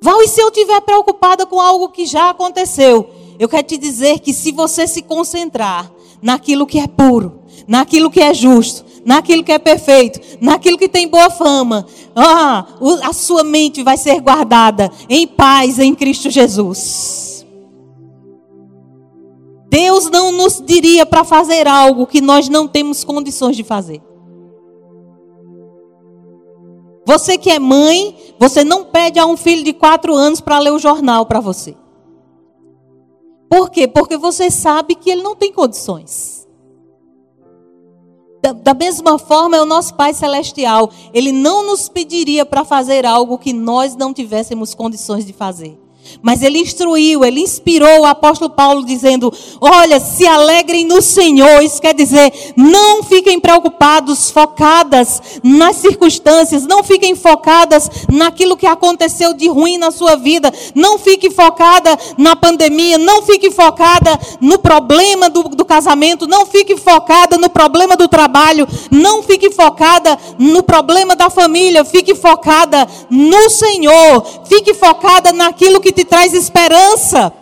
Val, 0.01 0.21
e 0.21 0.27
se 0.27 0.39
eu 0.39 0.49
estiver 0.49 0.79
preocupada 0.81 1.45
com 1.45 1.59
algo 1.59 1.89
que 1.89 2.05
já 2.05 2.29
aconteceu? 2.29 3.09
Eu 3.39 3.47
quero 3.47 3.67
te 3.67 3.77
dizer 3.77 4.19
que 4.19 4.33
se 4.33 4.51
você 4.51 4.87
se 4.87 5.01
concentrar 5.01 5.91
naquilo 6.21 6.65
que 6.65 6.79
é 6.79 6.87
puro, 6.87 7.41
naquilo 7.67 8.09
que 8.09 8.19
é 8.19 8.33
justo, 8.33 8.85
naquilo 9.05 9.43
que 9.43 9.51
é 9.51 9.59
perfeito, 9.59 10.19
naquilo 10.41 10.77
que 10.77 10.89
tem 10.89 11.07
boa 11.07 11.29
fama, 11.29 11.85
ah, 12.15 12.65
a 13.03 13.13
sua 13.13 13.43
mente 13.43 13.83
vai 13.83 13.97
ser 13.97 14.19
guardada 14.19 14.91
em 15.07 15.27
paz 15.27 15.79
em 15.79 15.93
Cristo 15.93 16.29
Jesus. 16.29 17.45
Deus 19.69 20.09
não 20.09 20.31
nos 20.31 20.61
diria 20.65 21.05
para 21.05 21.23
fazer 21.23 21.67
algo 21.67 22.07
que 22.07 22.21
nós 22.21 22.49
não 22.49 22.67
temos 22.67 23.03
condições 23.03 23.55
de 23.55 23.63
fazer. 23.63 24.01
Você 27.05 27.37
que 27.37 27.49
é 27.49 27.59
mãe, 27.59 28.33
você 28.37 28.63
não 28.63 28.83
pede 28.83 29.19
a 29.19 29.25
um 29.25 29.37
filho 29.37 29.63
de 29.63 29.71
quatro 29.71 30.13
anos 30.13 30.41
para 30.41 30.59
ler 30.59 30.71
o 30.71 30.79
jornal 30.79 31.25
para 31.25 31.39
você. 31.39 31.75
Por 33.49 33.69
quê? 33.69 33.87
Porque 33.87 34.17
você 34.17 34.51
sabe 34.51 34.95
que 34.95 35.09
ele 35.09 35.23
não 35.23 35.35
tem 35.35 35.51
condições. 35.51 36.47
Da, 38.41 38.51
da 38.51 38.73
mesma 38.73 39.17
forma, 39.17 39.57
é 39.57 39.61
o 39.61 39.65
nosso 39.65 39.95
Pai 39.95 40.13
Celestial. 40.13 40.91
Ele 41.13 41.31
não 41.31 41.65
nos 41.65 41.89
pediria 41.89 42.45
para 42.45 42.63
fazer 42.63 43.05
algo 43.05 43.37
que 43.37 43.53
nós 43.53 43.95
não 43.95 44.13
tivéssemos 44.13 44.75
condições 44.75 45.25
de 45.25 45.33
fazer. 45.33 45.77
Mas 46.21 46.41
ele 46.41 46.59
instruiu, 46.59 47.23
ele 47.23 47.41
inspirou 47.41 48.01
o 48.01 48.05
apóstolo 48.05 48.49
Paulo 48.49 48.85
dizendo: 48.85 49.31
Olha, 49.61 49.99
se 49.99 50.25
alegrem 50.25 50.85
no 50.85 51.01
Senhor. 51.01 51.61
Isso 51.61 51.81
quer 51.81 51.93
dizer, 51.93 52.53
não 52.55 53.03
fiquem 53.03 53.39
preocupados, 53.39 54.31
focadas 54.31 55.21
nas 55.43 55.77
circunstâncias, 55.77 56.65
não 56.65 56.83
fiquem 56.83 57.15
focadas 57.15 57.89
naquilo 58.11 58.57
que 58.57 58.65
aconteceu 58.65 59.33
de 59.33 59.47
ruim 59.47 59.77
na 59.77 59.91
sua 59.91 60.15
vida, 60.15 60.51
não 60.75 60.97
fique 60.97 61.29
focada 61.29 61.97
na 62.17 62.35
pandemia, 62.35 62.97
não 62.97 63.21
fique 63.21 63.51
focada 63.51 64.19
no 64.41 64.59
problema 64.59 65.29
do, 65.29 65.43
do 65.43 65.65
casamento, 65.65 66.27
não 66.27 66.45
fique 66.45 66.77
focada 66.77 67.37
no 67.37 67.49
problema 67.49 67.95
do 67.95 68.07
trabalho, 68.07 68.67
não 68.91 69.23
fique 69.23 69.51
focada 69.51 70.17
no 70.37 70.63
problema 70.63 71.15
da 71.15 71.29
família, 71.29 71.85
fique 71.85 72.15
focada 72.15 72.87
no 73.09 73.49
Senhor, 73.49 74.25
fique 74.45 74.73
focada 74.73 75.33
naquilo 75.33 75.79
que 75.79 75.91
te 75.97 76.05
traz 76.05 76.31
esperança. 76.31 77.33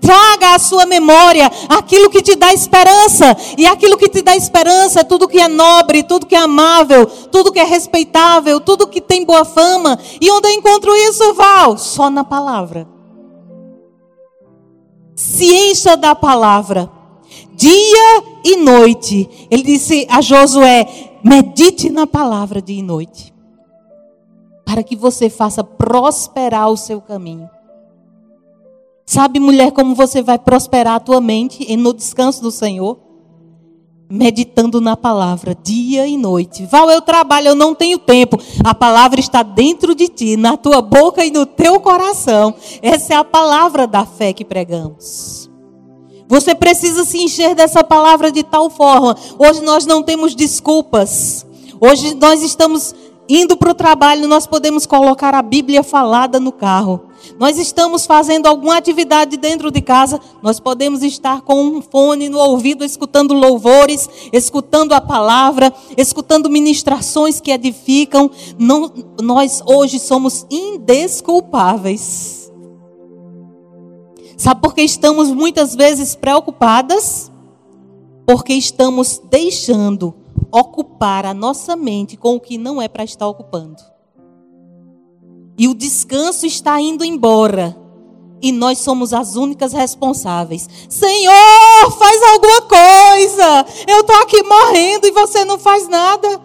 Traga 0.00 0.54
à 0.54 0.58
sua 0.58 0.86
memória 0.86 1.50
aquilo 1.68 2.08
que 2.08 2.22
te 2.22 2.34
dá 2.34 2.50
esperança. 2.54 3.36
E 3.58 3.66
aquilo 3.66 3.98
que 3.98 4.08
te 4.08 4.22
dá 4.22 4.34
esperança 4.34 5.00
é 5.00 5.04
tudo 5.04 5.28
que 5.28 5.38
é 5.38 5.46
nobre, 5.46 6.02
tudo 6.02 6.24
que 6.24 6.34
é 6.34 6.38
amável, 6.38 7.04
tudo 7.04 7.52
que 7.52 7.58
é 7.58 7.64
respeitável, 7.64 8.58
tudo 8.58 8.88
que 8.88 9.02
tem 9.02 9.26
boa 9.26 9.44
fama. 9.44 9.98
E 10.18 10.30
onde 10.30 10.48
eu 10.48 10.52
encontro 10.52 10.96
isso, 10.96 11.34
Val? 11.34 11.76
Só 11.76 12.08
na 12.08 12.24
palavra. 12.24 12.88
Ciência 15.14 15.94
da 15.94 16.14
palavra. 16.14 16.90
Dia 17.52 18.22
e 18.42 18.56
noite. 18.56 19.28
Ele 19.50 19.62
disse 19.62 20.06
a 20.08 20.22
Josué: 20.22 21.20
medite 21.22 21.90
na 21.90 22.06
palavra 22.06 22.62
dia 22.62 22.78
e 22.78 22.82
noite. 22.82 23.34
Para 24.64 24.82
que 24.82 24.96
você 24.96 25.28
faça 25.28 25.62
prosperar 25.62 26.70
o 26.70 26.76
seu 26.76 27.02
caminho. 27.02 27.50
Sabe, 29.10 29.40
mulher, 29.40 29.72
como 29.72 29.92
você 29.92 30.22
vai 30.22 30.38
prosperar 30.38 30.94
a 30.94 31.00
tua 31.00 31.20
mente 31.20 31.76
no 31.76 31.92
descanso 31.92 32.40
do 32.40 32.52
Senhor? 32.52 32.96
Meditando 34.08 34.80
na 34.80 34.96
palavra, 34.96 35.52
dia 35.52 36.06
e 36.06 36.16
noite. 36.16 36.64
Val, 36.66 36.88
eu 36.88 37.02
trabalho, 37.02 37.48
eu 37.48 37.54
não 37.56 37.74
tenho 37.74 37.98
tempo. 37.98 38.38
A 38.62 38.72
palavra 38.72 39.18
está 39.18 39.42
dentro 39.42 39.96
de 39.96 40.06
ti, 40.06 40.36
na 40.36 40.56
tua 40.56 40.80
boca 40.80 41.24
e 41.24 41.30
no 41.32 41.44
teu 41.44 41.80
coração. 41.80 42.54
Essa 42.80 43.14
é 43.14 43.16
a 43.16 43.24
palavra 43.24 43.84
da 43.84 44.06
fé 44.06 44.32
que 44.32 44.44
pregamos. 44.44 45.50
Você 46.28 46.54
precisa 46.54 47.04
se 47.04 47.18
encher 47.18 47.56
dessa 47.56 47.82
palavra 47.82 48.30
de 48.30 48.44
tal 48.44 48.70
forma. 48.70 49.16
Hoje 49.36 49.60
nós 49.60 49.86
não 49.86 50.04
temos 50.04 50.36
desculpas. 50.36 51.44
Hoje 51.80 52.14
nós 52.14 52.44
estamos 52.44 52.94
indo 53.28 53.56
para 53.56 53.72
o 53.72 53.74
trabalho, 53.74 54.28
nós 54.28 54.46
podemos 54.46 54.86
colocar 54.86 55.34
a 55.34 55.42
Bíblia 55.42 55.82
falada 55.82 56.38
no 56.38 56.52
carro. 56.52 57.09
Nós 57.38 57.58
estamos 57.58 58.06
fazendo 58.06 58.46
alguma 58.46 58.76
atividade 58.76 59.36
dentro 59.36 59.70
de 59.70 59.80
casa, 59.80 60.20
nós 60.42 60.60
podemos 60.60 61.02
estar 61.02 61.42
com 61.42 61.62
um 61.62 61.82
fone 61.82 62.28
no 62.28 62.38
ouvido, 62.38 62.84
escutando 62.84 63.34
louvores, 63.34 64.08
escutando 64.32 64.92
a 64.92 65.00
palavra, 65.00 65.72
escutando 65.96 66.50
ministrações 66.50 67.40
que 67.40 67.50
edificam. 67.50 68.30
Não, 68.58 68.92
nós 69.22 69.62
hoje 69.64 69.98
somos 69.98 70.46
indesculpáveis. 70.50 72.52
Sabe 74.36 74.60
por 74.60 74.74
que 74.74 74.82
estamos 74.82 75.30
muitas 75.30 75.74
vezes 75.74 76.14
preocupadas? 76.14 77.30
Porque 78.26 78.54
estamos 78.54 79.20
deixando 79.30 80.14
ocupar 80.50 81.26
a 81.26 81.34
nossa 81.34 81.76
mente 81.76 82.16
com 82.16 82.36
o 82.36 82.40
que 82.40 82.56
não 82.56 82.80
é 82.80 82.88
para 82.88 83.04
estar 83.04 83.28
ocupando 83.28 83.89
e 85.60 85.68
o 85.68 85.74
descanso 85.74 86.46
está 86.46 86.80
indo 86.80 87.04
embora. 87.04 87.76
E 88.40 88.50
nós 88.50 88.78
somos 88.78 89.12
as 89.12 89.36
únicas 89.36 89.74
responsáveis. 89.74 90.66
Senhor, 90.88 91.90
faz 91.98 92.22
alguma 92.22 92.62
coisa. 92.62 93.66
Eu 93.86 94.00
estou 94.00 94.16
aqui 94.22 94.42
morrendo 94.42 95.06
e 95.06 95.10
você 95.10 95.44
não 95.44 95.58
faz 95.58 95.86
nada. 95.86 96.40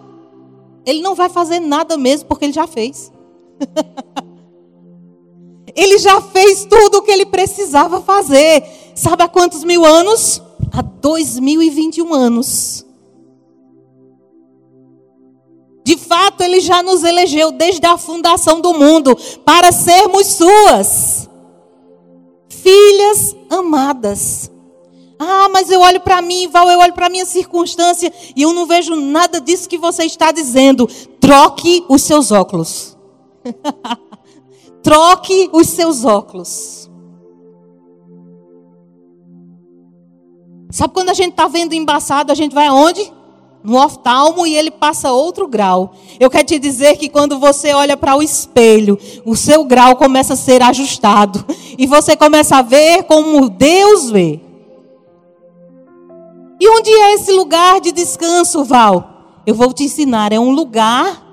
Ele 0.84 1.00
não 1.00 1.14
vai 1.14 1.30
fazer 1.30 1.60
nada 1.60 1.96
mesmo, 1.96 2.28
porque 2.28 2.44
ele 2.44 2.52
já 2.52 2.66
fez. 2.66 3.10
ele 5.74 5.96
já 5.96 6.20
fez 6.20 6.66
tudo 6.66 6.98
o 6.98 7.02
que 7.02 7.10
ele 7.10 7.24
precisava 7.24 8.02
fazer. 8.02 8.62
Sabe 8.94 9.22
há 9.22 9.28
quantos 9.28 9.64
mil 9.64 9.82
anos? 9.82 10.42
Há 10.70 10.82
2021 10.82 12.12
anos. 12.12 12.84
De 15.86 15.96
fato, 15.96 16.40
Ele 16.42 16.58
já 16.58 16.82
nos 16.82 17.04
elegeu 17.04 17.52
desde 17.52 17.86
a 17.86 17.96
fundação 17.96 18.60
do 18.60 18.74
mundo 18.74 19.16
para 19.44 19.70
sermos 19.70 20.26
Suas 20.26 21.30
filhas 22.48 23.36
amadas. 23.48 24.50
Ah, 25.16 25.48
mas 25.48 25.70
eu 25.70 25.80
olho 25.80 26.00
para 26.00 26.20
mim, 26.20 26.48
Val, 26.48 26.68
eu 26.68 26.80
olho 26.80 26.92
para 26.92 27.08
minha 27.08 27.24
circunstância 27.24 28.12
e 28.34 28.42
eu 28.42 28.52
não 28.52 28.66
vejo 28.66 28.96
nada 28.96 29.40
disso 29.40 29.68
que 29.68 29.78
você 29.78 30.02
está 30.02 30.32
dizendo. 30.32 30.88
Troque 31.20 31.84
os 31.88 32.02
seus 32.02 32.32
óculos. 32.32 32.96
Troque 34.82 35.48
os 35.52 35.68
seus 35.68 36.04
óculos. 36.04 36.90
Sabe 40.68 40.92
quando 40.92 41.10
a 41.10 41.14
gente 41.14 41.30
está 41.30 41.46
vendo 41.46 41.74
embaçado, 41.74 42.32
a 42.32 42.34
gente 42.34 42.52
vai 42.52 42.66
aonde? 42.66 43.14
No 43.66 43.76
oftalmo 43.84 44.46
e 44.46 44.54
ele 44.54 44.70
passa 44.70 45.10
outro 45.10 45.48
grau. 45.48 45.92
Eu 46.20 46.30
quero 46.30 46.46
te 46.46 46.56
dizer 46.56 46.96
que 46.96 47.08
quando 47.08 47.36
você 47.36 47.74
olha 47.74 47.96
para 47.96 48.16
o 48.16 48.22
espelho, 48.22 48.96
o 49.24 49.34
seu 49.34 49.64
grau 49.64 49.96
começa 49.96 50.34
a 50.34 50.36
ser 50.36 50.62
ajustado 50.62 51.44
e 51.76 51.84
você 51.84 52.16
começa 52.16 52.56
a 52.56 52.62
ver 52.62 53.02
como 53.02 53.50
Deus 53.50 54.08
vê. 54.08 54.40
E 56.60 56.68
onde 56.70 56.90
é 56.90 57.14
esse 57.14 57.32
lugar 57.32 57.80
de 57.80 57.90
descanso, 57.90 58.64
Val? 58.64 59.42
Eu 59.44 59.54
vou 59.54 59.72
te 59.72 59.82
ensinar. 59.82 60.32
É 60.32 60.38
um 60.38 60.52
lugar 60.52 61.26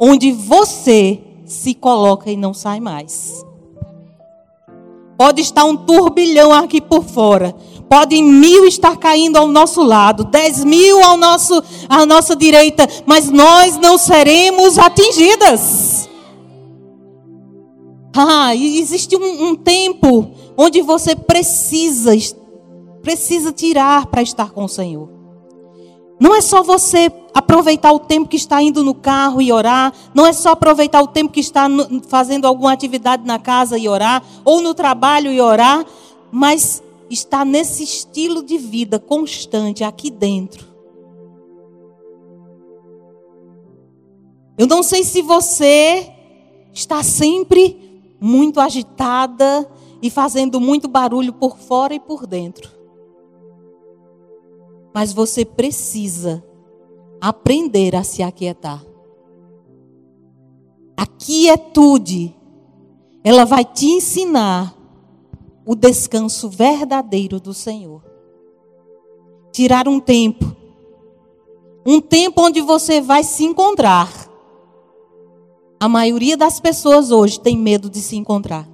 onde 0.00 0.32
você 0.32 1.20
se 1.44 1.74
coloca 1.74 2.30
e 2.30 2.36
não 2.36 2.54
sai 2.54 2.80
mais. 2.80 3.45
Pode 5.16 5.40
estar 5.40 5.64
um 5.64 5.76
turbilhão 5.76 6.52
aqui 6.52 6.80
por 6.80 7.02
fora, 7.02 7.54
Podem 7.88 8.22
mil 8.22 8.66
estar 8.66 8.96
caindo 8.96 9.36
ao 9.36 9.46
nosso 9.46 9.82
lado, 9.82 10.24
dez 10.24 10.64
mil 10.64 11.00
ao 11.04 11.16
nosso, 11.16 11.62
à 11.88 12.04
nossa 12.04 12.34
direita, 12.34 12.86
mas 13.06 13.30
nós 13.30 13.76
não 13.76 13.96
seremos 13.96 14.76
atingidas. 14.76 16.08
Ah, 18.16 18.56
existe 18.56 19.14
um, 19.16 19.50
um 19.50 19.54
tempo 19.54 20.30
onde 20.56 20.82
você 20.82 21.14
precisa, 21.14 22.10
precisa 23.02 23.52
tirar 23.52 24.06
para 24.06 24.22
estar 24.22 24.50
com 24.50 24.64
o 24.64 24.68
Senhor. 24.68 25.08
Não 26.18 26.34
é 26.34 26.40
só 26.40 26.62
você 26.62 27.08
aproveitar 27.36 27.92
o 27.92 27.98
tempo 27.98 28.30
que 28.30 28.36
está 28.38 28.62
indo 28.62 28.82
no 28.82 28.94
carro 28.94 29.42
e 29.42 29.52
orar, 29.52 29.92
não 30.14 30.26
é 30.26 30.32
só 30.32 30.52
aproveitar 30.52 31.02
o 31.02 31.06
tempo 31.06 31.30
que 31.30 31.40
está 31.40 31.68
fazendo 32.08 32.46
alguma 32.46 32.72
atividade 32.72 33.26
na 33.26 33.38
casa 33.38 33.76
e 33.76 33.86
orar, 33.86 34.24
ou 34.42 34.62
no 34.62 34.72
trabalho 34.72 35.30
e 35.30 35.38
orar, 35.38 35.84
mas 36.32 36.82
está 37.10 37.44
nesse 37.44 37.82
estilo 37.82 38.42
de 38.42 38.56
vida 38.56 38.98
constante 38.98 39.84
aqui 39.84 40.10
dentro. 40.10 40.66
Eu 44.56 44.66
não 44.66 44.82
sei 44.82 45.04
se 45.04 45.20
você 45.20 46.10
está 46.72 47.02
sempre 47.02 48.02
muito 48.18 48.58
agitada 48.60 49.70
e 50.00 50.08
fazendo 50.08 50.58
muito 50.58 50.88
barulho 50.88 51.34
por 51.34 51.58
fora 51.58 51.92
e 51.92 52.00
por 52.00 52.26
dentro. 52.26 52.70
Mas 54.94 55.12
você 55.12 55.44
precisa 55.44 56.42
aprender 57.20 57.94
a 57.94 58.02
se 58.02 58.22
aquietar. 58.22 58.84
A 60.96 61.06
quietude, 61.06 62.34
ela 63.22 63.44
vai 63.44 63.64
te 63.64 63.86
ensinar 63.86 64.74
o 65.64 65.74
descanso 65.74 66.48
verdadeiro 66.48 67.40
do 67.40 67.52
Senhor. 67.52 68.02
Tirar 69.52 69.88
um 69.88 69.98
tempo, 69.98 70.54
um 71.84 72.00
tempo 72.00 72.42
onde 72.42 72.60
você 72.60 73.00
vai 73.00 73.24
se 73.24 73.44
encontrar. 73.44 74.08
A 75.78 75.88
maioria 75.88 76.36
das 76.36 76.60
pessoas 76.60 77.10
hoje 77.10 77.40
tem 77.40 77.56
medo 77.56 77.90
de 77.90 78.00
se 78.00 78.16
encontrar. 78.16 78.68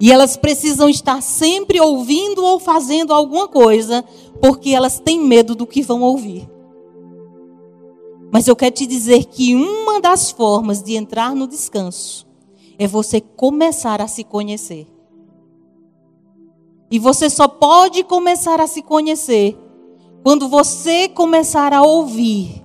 E 0.00 0.10
elas 0.10 0.36
precisam 0.36 0.88
estar 0.88 1.22
sempre 1.22 1.80
ouvindo 1.80 2.44
ou 2.44 2.58
fazendo 2.58 3.12
alguma 3.12 3.46
coisa, 3.46 4.04
porque 4.40 4.70
elas 4.70 4.98
têm 4.98 5.20
medo 5.20 5.54
do 5.54 5.64
que 5.64 5.80
vão 5.80 6.02
ouvir. 6.02 6.51
Mas 8.32 8.48
eu 8.48 8.56
quero 8.56 8.74
te 8.74 8.86
dizer 8.86 9.26
que 9.26 9.54
uma 9.54 10.00
das 10.00 10.30
formas 10.30 10.82
de 10.82 10.96
entrar 10.96 11.34
no 11.34 11.46
descanso 11.46 12.26
é 12.78 12.86
você 12.86 13.20
começar 13.20 14.00
a 14.00 14.08
se 14.08 14.24
conhecer. 14.24 14.88
E 16.90 16.98
você 16.98 17.28
só 17.28 17.46
pode 17.46 18.02
começar 18.04 18.58
a 18.58 18.66
se 18.66 18.80
conhecer 18.80 19.54
quando 20.22 20.48
você 20.48 21.10
começar 21.10 21.74
a 21.74 21.82
ouvir. 21.82 22.64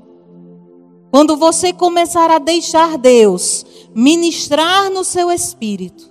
Quando 1.11 1.35
você 1.35 1.73
começar 1.73 2.31
a 2.31 2.39
deixar 2.39 2.97
Deus 2.97 3.65
ministrar 3.93 4.89
no 4.89 5.03
seu 5.03 5.29
espírito. 5.29 6.09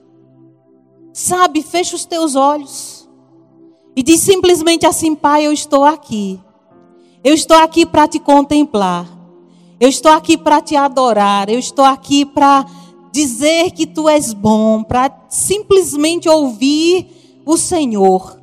Sabe, 1.15 1.63
fecha 1.63 1.97
os 1.97 2.05
teus 2.05 2.37
olhos. 2.37 3.09
E 3.97 4.03
diz 4.03 4.21
simplesmente 4.21 4.85
assim: 4.85 5.15
Pai, 5.15 5.47
eu 5.47 5.53
estou 5.53 5.83
aqui. 5.83 6.39
Eu 7.25 7.33
estou 7.33 7.57
aqui 7.57 7.87
para 7.87 8.07
te 8.07 8.19
contemplar. 8.19 9.16
Eu 9.79 9.89
estou 9.89 10.13
aqui 10.13 10.37
para 10.39 10.61
te 10.61 10.77
adorar. 10.77 11.49
Eu 11.49 11.59
estou 11.59 11.85
aqui 11.85 12.25
para 12.25 12.67
dizer 13.13 13.71
que 13.73 13.87
tu 13.87 14.09
és 14.09 14.33
bom, 14.33 14.83
para 14.83 15.11
simplesmente 15.29 16.29
ouvir 16.29 17.41
o 17.45 17.57
Senhor. 17.57 18.41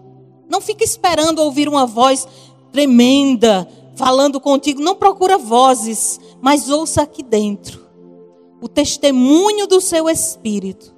Não 0.49 0.61
fica 0.61 0.83
esperando 0.83 1.39
ouvir 1.39 1.67
uma 1.67 1.85
voz 1.85 2.27
tremenda 2.71 3.67
falando 3.95 4.39
contigo. 4.39 4.81
Não 4.81 4.95
procura 4.95 5.37
vozes, 5.37 6.19
mas 6.41 6.69
ouça 6.69 7.01
aqui 7.01 7.23
dentro 7.23 7.83
o 8.63 8.69
testemunho 8.69 9.67
do 9.67 9.81
seu 9.81 10.09
espírito. 10.09 10.95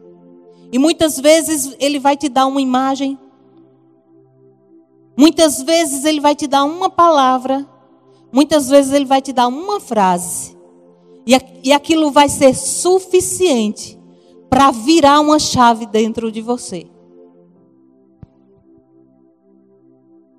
E 0.71 0.77
muitas 0.77 1.19
vezes 1.19 1.75
ele 1.79 1.97
vai 1.97 2.15
te 2.15 2.29
dar 2.29 2.45
uma 2.45 2.61
imagem. 2.61 3.17
Muitas 5.17 5.63
vezes 5.63 6.05
ele 6.05 6.19
vai 6.19 6.35
te 6.35 6.45
dar 6.45 6.63
uma 6.63 6.91
palavra. 6.91 7.67
Muitas 8.35 8.67
vezes 8.67 8.91
ele 8.91 9.05
vai 9.05 9.21
te 9.21 9.31
dar 9.31 9.47
uma 9.47 9.79
frase. 9.79 10.57
E, 11.25 11.31
e 11.63 11.71
aquilo 11.71 12.11
vai 12.11 12.27
ser 12.27 12.53
suficiente 12.53 13.97
para 14.49 14.71
virar 14.71 15.21
uma 15.21 15.39
chave 15.39 15.85
dentro 15.85 16.29
de 16.29 16.41
você. 16.41 16.85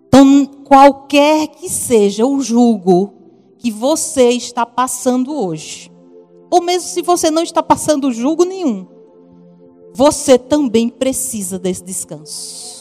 Então, 0.08 0.44
qualquer 0.62 1.46
que 1.46 1.70
seja 1.70 2.26
o 2.26 2.38
julgo 2.42 3.14
que 3.56 3.70
você 3.70 4.28
está 4.28 4.66
passando 4.66 5.34
hoje, 5.34 5.90
ou 6.50 6.62
mesmo 6.62 6.90
se 6.90 7.00
você 7.00 7.30
não 7.30 7.42
está 7.42 7.62
passando 7.62 8.12
julgo 8.12 8.44
nenhum, 8.44 8.86
você 9.94 10.38
também 10.38 10.90
precisa 10.90 11.58
desse 11.58 11.82
descanso. 11.82 12.75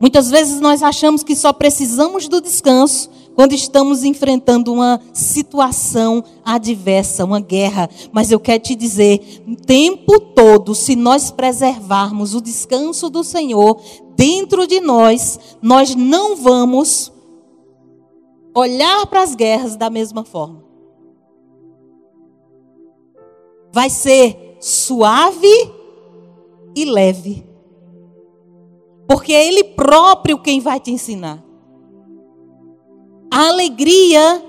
Muitas 0.00 0.30
vezes 0.30 0.60
nós 0.60 0.82
achamos 0.82 1.24
que 1.24 1.34
só 1.34 1.52
precisamos 1.52 2.28
do 2.28 2.40
descanso 2.40 3.10
quando 3.34 3.52
estamos 3.52 4.04
enfrentando 4.04 4.72
uma 4.72 5.00
situação 5.12 6.24
adversa, 6.44 7.24
uma 7.24 7.40
guerra. 7.40 7.88
Mas 8.12 8.30
eu 8.30 8.38
quero 8.38 8.62
te 8.62 8.74
dizer, 8.74 9.42
o 9.46 9.56
tempo 9.56 10.20
todo, 10.20 10.74
se 10.74 10.94
nós 10.94 11.30
preservarmos 11.30 12.34
o 12.34 12.40
descanso 12.40 13.08
do 13.08 13.24
Senhor 13.24 13.80
dentro 14.16 14.66
de 14.66 14.80
nós, 14.80 15.38
nós 15.62 15.94
não 15.94 16.36
vamos 16.36 17.12
olhar 18.54 19.06
para 19.06 19.22
as 19.22 19.34
guerras 19.34 19.76
da 19.76 19.88
mesma 19.88 20.24
forma. 20.24 20.64
Vai 23.72 23.90
ser 23.90 24.56
suave 24.60 25.70
e 26.74 26.84
leve. 26.84 27.47
Porque 29.08 29.32
é 29.32 29.48
Ele 29.48 29.64
próprio 29.64 30.38
quem 30.38 30.60
vai 30.60 30.78
te 30.78 30.92
ensinar. 30.92 31.42
A 33.30 33.48
alegria 33.48 34.44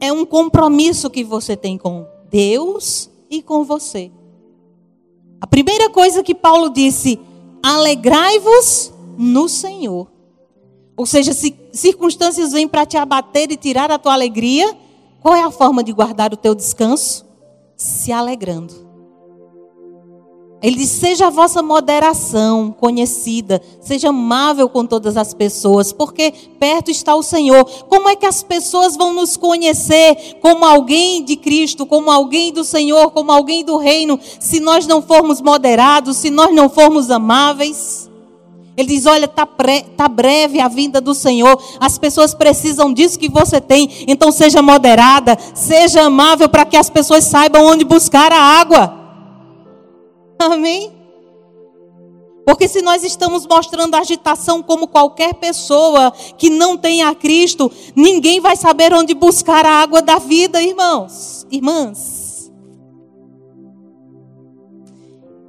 é 0.00 0.12
um 0.12 0.24
compromisso 0.24 1.08
que 1.08 1.22
você 1.22 1.56
tem 1.56 1.78
com 1.78 2.06
Deus 2.30 3.08
e 3.30 3.42
com 3.42 3.62
você. 3.62 4.10
A 5.40 5.46
primeira 5.46 5.88
coisa 5.90 6.22
que 6.22 6.34
Paulo 6.34 6.70
disse: 6.70 7.20
alegrai-vos 7.62 8.92
no 9.16 9.48
Senhor. 9.48 10.08
Ou 10.96 11.06
seja, 11.06 11.32
se 11.32 11.54
circunstâncias 11.72 12.52
vêm 12.52 12.66
para 12.66 12.86
te 12.86 12.96
abater 12.96 13.52
e 13.52 13.56
tirar 13.56 13.90
a 13.92 13.98
tua 13.98 14.14
alegria, 14.14 14.76
qual 15.20 15.34
é 15.34 15.42
a 15.42 15.50
forma 15.50 15.84
de 15.84 15.92
guardar 15.92 16.32
o 16.32 16.36
teu 16.36 16.54
descanso? 16.54 17.26
se 17.76 18.10
alegrando. 18.10 18.85
Ele 20.66 20.78
diz: 20.78 20.88
seja 20.88 21.28
a 21.28 21.30
vossa 21.30 21.62
moderação 21.62 22.74
conhecida, 22.76 23.62
seja 23.80 24.08
amável 24.08 24.68
com 24.68 24.84
todas 24.84 25.16
as 25.16 25.32
pessoas, 25.32 25.92
porque 25.92 26.34
perto 26.58 26.90
está 26.90 27.14
o 27.14 27.22
Senhor. 27.22 27.64
Como 27.88 28.08
é 28.08 28.16
que 28.16 28.26
as 28.26 28.42
pessoas 28.42 28.96
vão 28.96 29.14
nos 29.14 29.36
conhecer 29.36 30.40
como 30.42 30.64
alguém 30.64 31.22
de 31.22 31.36
Cristo, 31.36 31.86
como 31.86 32.10
alguém 32.10 32.52
do 32.52 32.64
Senhor, 32.64 33.12
como 33.12 33.30
alguém 33.30 33.64
do 33.64 33.76
reino, 33.76 34.18
se 34.40 34.58
nós 34.58 34.88
não 34.88 35.00
formos 35.00 35.40
moderados, 35.40 36.16
se 36.16 36.30
nós 36.30 36.52
não 36.52 36.68
formos 36.68 37.12
amáveis? 37.12 38.10
Ele 38.76 38.88
diz: 38.88 39.06
Olha, 39.06 39.26
está 39.26 39.46
tá 39.96 40.08
breve 40.08 40.58
a 40.58 40.66
vinda 40.66 41.00
do 41.00 41.14
Senhor. 41.14 41.62
As 41.78 41.96
pessoas 41.96 42.34
precisam 42.34 42.92
disso 42.92 43.20
que 43.20 43.28
você 43.28 43.60
tem. 43.60 44.04
Então 44.08 44.32
seja 44.32 44.60
moderada, 44.60 45.38
seja 45.54 46.02
amável 46.02 46.48
para 46.48 46.64
que 46.64 46.76
as 46.76 46.90
pessoas 46.90 47.22
saibam 47.22 47.64
onde 47.66 47.84
buscar 47.84 48.32
a 48.32 48.40
água. 48.40 49.05
Amém? 50.38 50.92
Porque 52.46 52.68
se 52.68 52.80
nós 52.80 53.02
estamos 53.02 53.44
mostrando 53.44 53.96
agitação 53.96 54.62
como 54.62 54.86
qualquer 54.86 55.34
pessoa 55.34 56.12
que 56.38 56.48
não 56.48 56.76
tem 56.76 57.02
a 57.02 57.12
Cristo, 57.12 57.70
ninguém 57.96 58.38
vai 58.38 58.54
saber 58.54 58.94
onde 58.94 59.14
buscar 59.14 59.66
a 59.66 59.82
água 59.82 60.00
da 60.00 60.18
vida, 60.18 60.62
irmãos, 60.62 61.44
irmãs. 61.50 62.52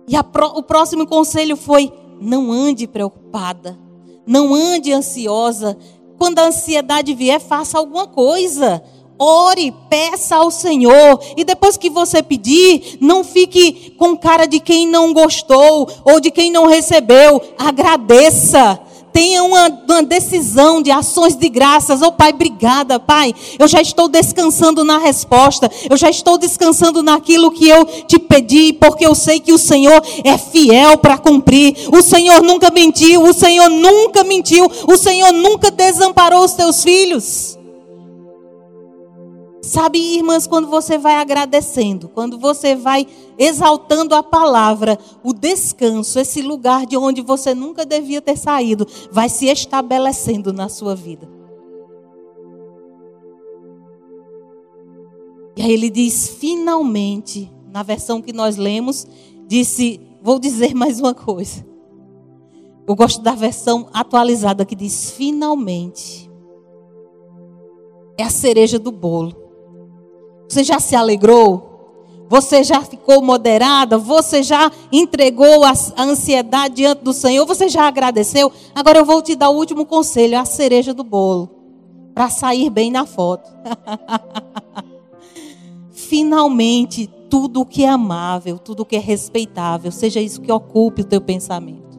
E 0.08 0.24
pro, 0.24 0.48
o 0.48 0.64
próximo 0.64 1.06
conselho 1.06 1.56
foi: 1.56 1.94
não 2.20 2.52
ande 2.52 2.88
preocupada, 2.88 3.78
não 4.26 4.56
ande 4.56 4.92
ansiosa. 4.92 5.78
Quando 6.18 6.40
a 6.40 6.48
ansiedade 6.48 7.14
vier, 7.14 7.40
faça 7.40 7.78
alguma 7.78 8.08
coisa. 8.08 8.84
Ore, 9.20 9.74
peça 9.90 10.36
ao 10.36 10.52
Senhor. 10.52 11.20
E 11.36 11.44
depois 11.44 11.76
que 11.76 11.90
você 11.90 12.22
pedir, 12.22 12.98
não 13.02 13.24
fique 13.24 13.94
com 13.98 14.16
cara 14.16 14.46
de 14.46 14.60
quem 14.60 14.88
não 14.88 15.12
gostou 15.12 15.90
ou 16.04 16.20
de 16.20 16.30
quem 16.30 16.52
não 16.52 16.68
recebeu. 16.68 17.42
Agradeça. 17.58 18.80
tenha 19.12 19.44
uma, 19.44 19.68
uma 19.90 20.04
decisão 20.04 20.80
de 20.80 20.92
ações 20.92 21.36
de 21.36 21.50
graças. 21.50 22.04
Oh, 22.04 22.12
Pai, 22.12 22.30
obrigada, 22.30 23.00
Pai. 23.00 23.34
Eu 23.58 23.68
já 23.68 23.82
estou 23.82 24.08
descansando 24.08 24.84
na 24.84 25.00
resposta. 25.00 25.72
Eu 25.90 25.98
já 25.98 26.12
estou 26.12 26.38
descansando 26.38 27.02
naquilo 27.02 27.50
que 27.50 27.68
eu 27.68 27.84
te 27.86 28.20
pedi, 28.20 28.74
porque 28.74 29.08
eu 29.08 29.16
sei 29.16 29.40
que 29.40 29.52
o 29.52 29.58
Senhor 29.58 30.00
é 30.24 30.38
fiel 30.38 31.00
para 31.00 31.18
cumprir. 31.18 31.76
O 31.92 32.04
Senhor 32.04 32.44
nunca 32.44 32.70
mentiu. 32.70 33.24
O 33.24 33.34
Senhor 33.34 33.70
nunca 33.70 34.24
mentiu. 34.24 34.70
O 34.88 34.96
Senhor 34.96 35.34
nunca 35.34 35.72
desamparou 35.72 36.46
os 36.46 36.54
teus 36.54 36.84
filhos. 36.84 37.57
Sabe, 39.68 40.00
irmãs, 40.16 40.48
quando 40.48 40.70
você 40.70 40.98
vai 40.98 41.16
agradecendo, 41.16 42.08
quando 42.08 42.40
você 42.40 42.74
vai 42.74 43.06
exaltando 43.38 44.16
a 44.16 44.24
palavra, 44.24 44.98
o 45.22 45.34
descanso, 45.34 46.18
esse 46.20 46.42
lugar 46.42 46.86
de 46.86 46.96
onde 46.96 47.22
você 47.22 47.54
nunca 47.54 47.86
devia 47.86 48.22
ter 48.22 48.38
saído, 48.38 48.88
vai 49.12 49.28
se 49.28 49.46
estabelecendo 49.48 50.54
na 50.54 50.70
sua 50.70 50.96
vida. 50.96 51.30
E 55.58 55.62
aí 55.62 55.74
ele 55.74 55.90
diz: 55.90 56.30
finalmente, 56.30 57.52
na 57.70 57.84
versão 57.84 58.22
que 58.22 58.32
nós 58.32 58.56
lemos, 58.56 59.06
disse: 59.50 60.00
vou 60.22 60.40
dizer 60.40 60.74
mais 60.76 61.02
uma 61.02 61.14
coisa. 61.14 61.68
Eu 62.88 62.96
gosto 62.96 63.22
da 63.22 63.36
versão 63.36 63.90
atualizada 63.92 64.64
que 64.64 64.78
diz: 64.78 65.12
finalmente. 65.12 66.32
É 68.18 68.24
a 68.24 68.30
cereja 68.30 68.80
do 68.80 68.94
bolo. 68.94 69.47
Você 70.48 70.64
já 70.64 70.80
se 70.80 70.96
alegrou? 70.96 71.68
Você 72.30 72.64
já 72.64 72.82
ficou 72.82 73.22
moderada? 73.22 73.98
Você 73.98 74.44
já 74.44 74.72
entregou 74.92 75.64
a, 75.64 75.74
ansiedade 75.98 76.76
diante 76.76 77.04
do 77.04 77.14
Senhor? 77.14 77.46
Você 77.46 77.70
já 77.70 77.88
agradeceu? 77.88 78.52
Agora 78.76 79.00
eu 79.00 79.06
vou 79.06 79.22
te 79.22 79.36
dar 79.36 79.50
o 79.50 79.56
último 79.56 79.86
conselho, 79.86 80.38
a 80.38 80.46
cereja 80.46 80.94
do 80.94 81.04
bolo, 81.04 81.50
para 82.14 82.30
sair 82.30 82.70
bem 82.70 82.92
na 82.92 83.06
foto. 83.06 83.50
Finalmente, 85.92 87.10
tudo 87.30 87.62
o 87.62 87.66
que 87.66 87.84
é 87.84 87.90
amável, 87.90 88.60
tudo 88.60 88.86
que 88.86 88.96
é 88.96 89.00
respeitável, 89.00 89.92
seja 89.92 90.20
isso 90.20 90.42
que 90.42 90.52
ocupe 90.52 91.02
o 91.02 91.06
teu 91.06 91.22
pensamento. 91.22 91.98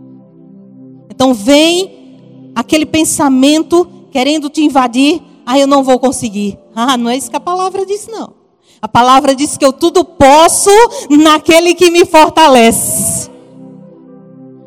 Então 1.11 1.33
vem 1.33 2.53
aquele 2.55 2.87
pensamento 2.87 3.87
querendo 4.11 4.49
te 4.49 4.63
invadir, 4.63 5.23
ah, 5.45 5.59
eu 5.59 5.67
não 5.67 5.83
vou 5.83 5.99
conseguir. 5.99 6.59
Ah, 6.75 6.97
não 6.97 7.11
é 7.11 7.17
isso 7.17 7.31
que 7.31 7.37
a 7.37 7.41
palavra 7.41 7.85
diz, 7.87 8.07
não. 8.07 8.38
A 8.81 8.87
palavra 8.87 9.35
diz 9.35 9.57
que 9.57 9.65
eu 9.65 9.73
tudo 9.73 10.05
posso 10.05 10.71
naquele 11.11 11.75
que 11.75 11.91
me 11.91 12.05
fortalece. 12.05 13.29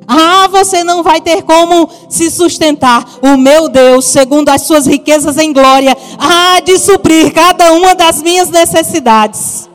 Ah, 0.07 0.49
você 0.49 0.83
não 0.83 1.01
vai 1.01 1.21
ter 1.21 1.43
como 1.43 1.89
se 2.09 2.29
sustentar. 2.29 3.05
O 3.21 3.37
meu 3.37 3.69
Deus, 3.69 4.05
segundo 4.05 4.49
as 4.49 4.63
suas 4.63 4.85
riquezas 4.85 5.37
em 5.37 5.53
glória, 5.53 5.95
há 6.19 6.59
de 6.59 6.77
suprir 6.77 7.33
cada 7.33 7.71
uma 7.71 7.95
das 7.95 8.21
minhas 8.21 8.49
necessidades. 8.49 9.70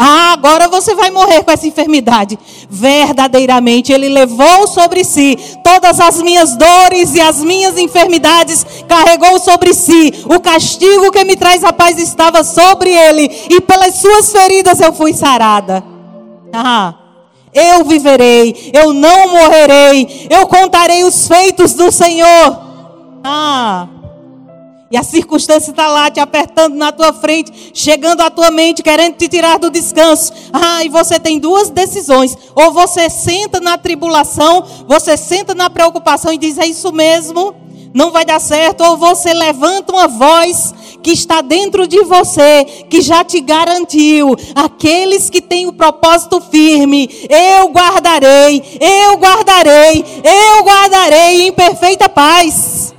Ah, 0.00 0.32
agora 0.32 0.68
você 0.68 0.94
vai 0.94 1.10
morrer 1.10 1.42
com 1.42 1.50
essa 1.50 1.66
enfermidade. 1.66 2.38
Verdadeiramente, 2.70 3.92
Ele 3.92 4.08
levou 4.08 4.68
sobre 4.68 5.02
si 5.02 5.36
todas 5.64 5.98
as 5.98 6.22
minhas 6.22 6.56
dores 6.56 7.16
e 7.16 7.20
as 7.20 7.42
minhas 7.42 7.76
enfermidades, 7.76 8.64
carregou 8.86 9.40
sobre 9.40 9.74
si. 9.74 10.24
O 10.26 10.38
castigo 10.38 11.10
que 11.10 11.24
me 11.24 11.34
traz 11.34 11.64
a 11.64 11.72
paz 11.72 11.98
estava 11.98 12.44
sobre 12.44 12.90
Ele, 12.90 13.28
e 13.50 13.60
pelas 13.60 13.96
suas 13.96 14.30
feridas 14.30 14.78
eu 14.78 14.92
fui 14.92 15.12
sarada. 15.12 15.82
Ah, 16.52 16.94
eu 17.52 17.84
viverei, 17.84 18.70
eu 18.72 18.92
não 18.92 19.32
morrerei, 19.32 20.28
eu 20.30 20.46
contarei 20.46 21.02
os 21.02 21.26
feitos 21.26 21.74
do 21.74 21.90
Senhor. 21.90 22.60
Ah. 23.24 23.97
E 24.90 24.96
a 24.96 25.02
circunstância 25.02 25.70
está 25.70 25.86
lá 25.86 26.10
te 26.10 26.18
apertando 26.18 26.74
na 26.74 26.90
tua 26.90 27.12
frente, 27.12 27.72
chegando 27.74 28.22
à 28.22 28.30
tua 28.30 28.50
mente, 28.50 28.82
querendo 28.82 29.16
te 29.16 29.28
tirar 29.28 29.58
do 29.58 29.70
descanso. 29.70 30.32
Ah, 30.50 30.82
e 30.82 30.88
você 30.88 31.20
tem 31.20 31.38
duas 31.38 31.68
decisões. 31.68 32.34
Ou 32.54 32.72
você 32.72 33.10
senta 33.10 33.60
na 33.60 33.76
tribulação, 33.76 34.64
você 34.86 35.14
senta 35.18 35.54
na 35.54 35.68
preocupação 35.68 36.32
e 36.32 36.38
diz: 36.38 36.56
é 36.56 36.66
isso 36.66 36.90
mesmo, 36.90 37.54
não 37.92 38.10
vai 38.10 38.24
dar 38.24 38.40
certo. 38.40 38.82
Ou 38.82 38.96
você 38.96 39.34
levanta 39.34 39.92
uma 39.92 40.08
voz 40.08 40.72
que 41.02 41.10
está 41.10 41.42
dentro 41.42 41.86
de 41.86 42.02
você, 42.04 42.64
que 42.88 43.02
já 43.02 43.22
te 43.22 43.40
garantiu, 43.40 44.34
aqueles 44.54 45.28
que 45.28 45.42
têm 45.42 45.66
o 45.66 45.72
propósito 45.72 46.40
firme, 46.40 47.28
eu 47.28 47.68
guardarei, 47.68 48.78
eu 48.80 49.18
guardarei, 49.18 50.04
eu 50.24 50.64
guardarei 50.64 51.46
em 51.46 51.52
perfeita 51.52 52.08
paz. 52.08 52.94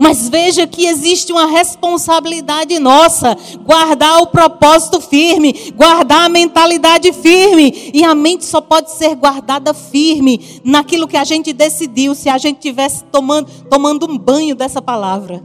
Mas 0.00 0.28
veja 0.28 0.66
que 0.66 0.86
existe 0.86 1.32
uma 1.32 1.46
responsabilidade 1.46 2.78
nossa, 2.78 3.36
guardar 3.64 4.22
o 4.22 4.26
propósito 4.26 5.00
firme, 5.00 5.72
guardar 5.74 6.26
a 6.26 6.28
mentalidade 6.28 7.12
firme. 7.12 7.90
E 7.92 8.04
a 8.04 8.14
mente 8.14 8.44
só 8.44 8.60
pode 8.60 8.90
ser 8.92 9.14
guardada 9.14 9.72
firme 9.72 10.60
naquilo 10.64 11.08
que 11.08 11.16
a 11.16 11.24
gente 11.24 11.52
decidiu, 11.52 12.14
se 12.14 12.28
a 12.28 12.38
gente 12.38 12.60
tivesse 12.60 13.04
tomando, 13.04 13.48
tomando 13.68 14.10
um 14.10 14.18
banho 14.18 14.54
dessa 14.54 14.80
palavra. 14.82 15.44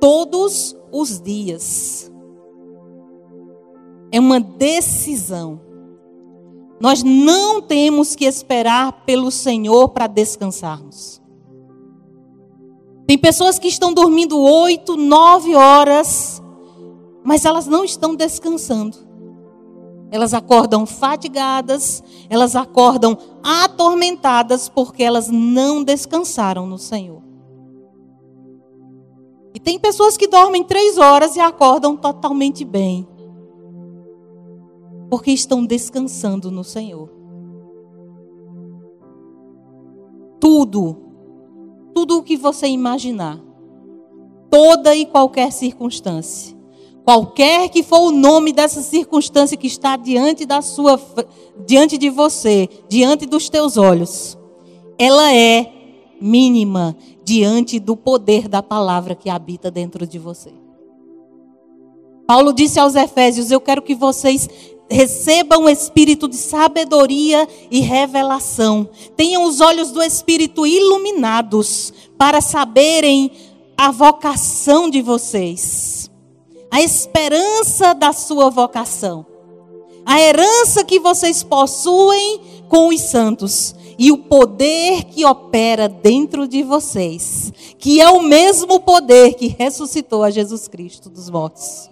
Todos 0.00 0.76
os 0.92 1.20
dias. 1.20 2.10
É 4.10 4.18
uma 4.18 4.40
decisão. 4.40 5.60
Nós 6.80 7.02
não 7.02 7.60
temos 7.60 8.14
que 8.14 8.24
esperar 8.24 9.04
pelo 9.04 9.30
Senhor 9.30 9.88
para 9.88 10.06
descansarmos. 10.06 11.20
Tem 13.08 13.16
pessoas 13.16 13.58
que 13.58 13.68
estão 13.68 13.94
dormindo 13.94 14.38
oito, 14.38 14.94
nove 14.94 15.54
horas, 15.54 16.42
mas 17.24 17.46
elas 17.46 17.66
não 17.66 17.82
estão 17.82 18.14
descansando. 18.14 18.98
Elas 20.10 20.34
acordam 20.34 20.84
fatigadas, 20.84 22.04
elas 22.28 22.54
acordam 22.54 23.16
atormentadas 23.42 24.68
porque 24.68 25.02
elas 25.02 25.28
não 25.30 25.82
descansaram 25.82 26.66
no 26.66 26.76
Senhor. 26.76 27.22
E 29.54 29.58
tem 29.58 29.78
pessoas 29.78 30.18
que 30.18 30.28
dormem 30.28 30.62
três 30.62 30.98
horas 30.98 31.34
e 31.34 31.40
acordam 31.40 31.96
totalmente 31.96 32.62
bem, 32.62 33.08
porque 35.08 35.30
estão 35.30 35.64
descansando 35.64 36.50
no 36.50 36.62
Senhor. 36.62 37.08
Tudo 40.38 41.07
tudo 41.98 42.18
o 42.18 42.22
que 42.22 42.36
você 42.36 42.68
imaginar. 42.68 43.40
Toda 44.48 44.94
e 44.94 45.04
qualquer 45.04 45.50
circunstância. 45.50 46.56
Qualquer 47.04 47.68
que 47.70 47.82
for 47.82 47.98
o 48.02 48.12
nome 48.12 48.52
dessa 48.52 48.80
circunstância 48.82 49.56
que 49.56 49.66
está 49.66 49.96
diante 49.96 50.46
da 50.46 50.62
sua 50.62 51.00
diante 51.66 51.98
de 51.98 52.08
você, 52.08 52.68
diante 52.88 53.26
dos 53.26 53.48
teus 53.48 53.76
olhos, 53.76 54.38
ela 54.96 55.34
é 55.34 55.72
mínima 56.20 56.96
diante 57.24 57.80
do 57.80 57.96
poder 57.96 58.46
da 58.46 58.62
palavra 58.62 59.16
que 59.16 59.28
habita 59.28 59.68
dentro 59.68 60.06
de 60.06 60.20
você. 60.20 60.52
Paulo 62.28 62.52
disse 62.52 62.78
aos 62.78 62.94
Efésios: 62.94 63.50
Eu 63.50 63.60
quero 63.60 63.82
que 63.82 63.96
vocês 63.96 64.48
recebam 64.90 65.64
um 65.64 65.68
espírito 65.68 66.28
de 66.28 66.36
sabedoria 66.36 67.46
e 67.70 67.80
revelação. 67.80 68.88
Tenham 69.16 69.44
os 69.44 69.60
olhos 69.60 69.90
do 69.90 70.02
espírito 70.02 70.66
iluminados 70.66 71.92
para 72.16 72.40
saberem 72.40 73.30
a 73.76 73.90
vocação 73.90 74.90
de 74.90 75.00
vocês, 75.00 76.10
a 76.70 76.82
esperança 76.82 77.94
da 77.94 78.12
sua 78.12 78.50
vocação, 78.50 79.24
a 80.04 80.20
herança 80.20 80.84
que 80.84 80.98
vocês 80.98 81.44
possuem 81.44 82.40
com 82.68 82.88
os 82.88 83.00
santos 83.02 83.74
e 83.96 84.10
o 84.10 84.18
poder 84.18 85.04
que 85.04 85.24
opera 85.24 85.88
dentro 85.88 86.48
de 86.48 86.62
vocês, 86.62 87.52
que 87.78 88.00
é 88.00 88.08
o 88.08 88.22
mesmo 88.22 88.80
poder 88.80 89.34
que 89.34 89.48
ressuscitou 89.48 90.22
a 90.22 90.30
Jesus 90.30 90.66
Cristo 90.66 91.08
dos 91.08 91.28
mortos. 91.30 91.90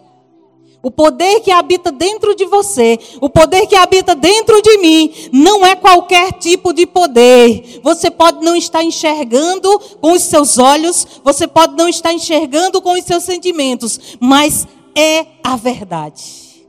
O 0.86 0.90
poder 0.92 1.40
que 1.40 1.50
habita 1.50 1.90
dentro 1.90 2.32
de 2.36 2.44
você, 2.44 2.96
o 3.20 3.28
poder 3.28 3.66
que 3.66 3.74
habita 3.74 4.14
dentro 4.14 4.62
de 4.62 4.78
mim, 4.78 5.12
não 5.32 5.66
é 5.66 5.74
qualquer 5.74 6.34
tipo 6.34 6.72
de 6.72 6.86
poder. 6.86 7.80
Você 7.82 8.08
pode 8.08 8.44
não 8.44 8.54
estar 8.54 8.84
enxergando 8.84 9.80
com 10.00 10.12
os 10.12 10.22
seus 10.22 10.58
olhos, 10.58 11.04
você 11.24 11.48
pode 11.48 11.74
não 11.76 11.88
estar 11.88 12.12
enxergando 12.12 12.80
com 12.80 12.92
os 12.92 13.02
seus 13.02 13.24
sentimentos, 13.24 14.16
mas 14.20 14.64
é 14.94 15.26
a 15.42 15.56
verdade. 15.56 16.64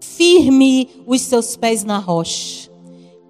Firme 0.00 0.90
os 1.04 1.22
seus 1.22 1.56
pés 1.56 1.82
na 1.82 1.98
rocha. 1.98 2.70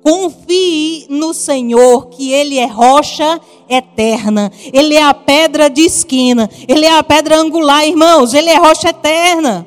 Confie 0.03 1.07
no 1.09 1.33
Senhor, 1.33 2.07
que 2.07 2.33
Ele 2.33 2.59
é 2.59 2.67
rocha 2.67 3.41
eterna. 3.69 4.51
Ele 4.73 4.95
é 4.95 5.03
a 5.03 5.15
pedra 5.15 5.71
de 5.71 5.83
esquina. 5.83 6.51
Ele 6.67 6.85
é 6.85 6.99
a 6.99 7.03
pedra 7.03 7.39
angular, 7.39 7.87
irmãos. 7.87 8.35
Ele 8.35 8.51
é 8.51 8.59
rocha 8.59 8.89
eterna. 8.89 9.67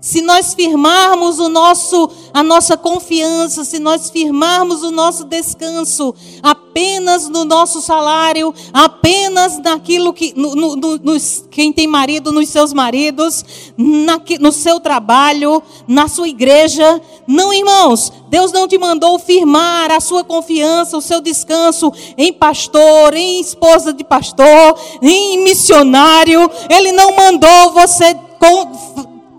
Se 0.00 0.22
nós 0.22 0.54
firmarmos 0.54 1.38
o 1.38 1.50
nosso, 1.50 2.10
a 2.32 2.42
nossa 2.42 2.74
confiança, 2.74 3.64
se 3.64 3.78
nós 3.78 4.08
firmarmos 4.08 4.82
o 4.82 4.90
nosso 4.90 5.24
descanso 5.24 6.14
apenas 6.42 7.28
no 7.28 7.44
nosso 7.44 7.82
salário, 7.82 8.54
apenas 8.72 9.58
naquilo 9.58 10.14
que 10.14 10.32
no, 10.34 10.54
no, 10.54 10.76
no, 10.76 11.20
quem 11.50 11.70
tem 11.70 11.86
marido 11.86 12.32
nos 12.32 12.48
seus 12.48 12.72
maridos, 12.72 13.44
na, 13.76 14.18
no 14.40 14.50
seu 14.52 14.80
trabalho, 14.80 15.62
na 15.86 16.08
sua 16.08 16.28
igreja. 16.28 17.00
Não, 17.26 17.52
irmãos, 17.52 18.10
Deus 18.30 18.52
não 18.52 18.66
te 18.66 18.78
mandou 18.78 19.18
firmar 19.18 19.92
a 19.92 20.00
sua 20.00 20.24
confiança, 20.24 20.96
o 20.96 21.02
seu 21.02 21.20
descanso 21.20 21.92
em 22.16 22.32
pastor, 22.32 23.12
em 23.14 23.38
esposa 23.38 23.92
de 23.92 24.02
pastor, 24.02 24.78
em 25.02 25.44
missionário. 25.44 26.50
Ele 26.70 26.90
não 26.90 27.14
mandou 27.14 27.72
você 27.72 28.14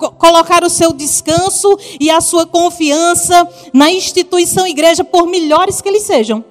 colocar 0.09 0.63
o 0.63 0.69
seu 0.69 0.91
descanso 0.93 1.77
e 1.99 2.09
a 2.09 2.21
sua 2.21 2.45
confiança 2.45 3.47
na 3.73 3.91
instituição 3.91 4.65
igreja, 4.65 5.03
por 5.03 5.27
melhores 5.27 5.81
que 5.81 5.89
eles 5.89 6.03
sejam. 6.03 6.43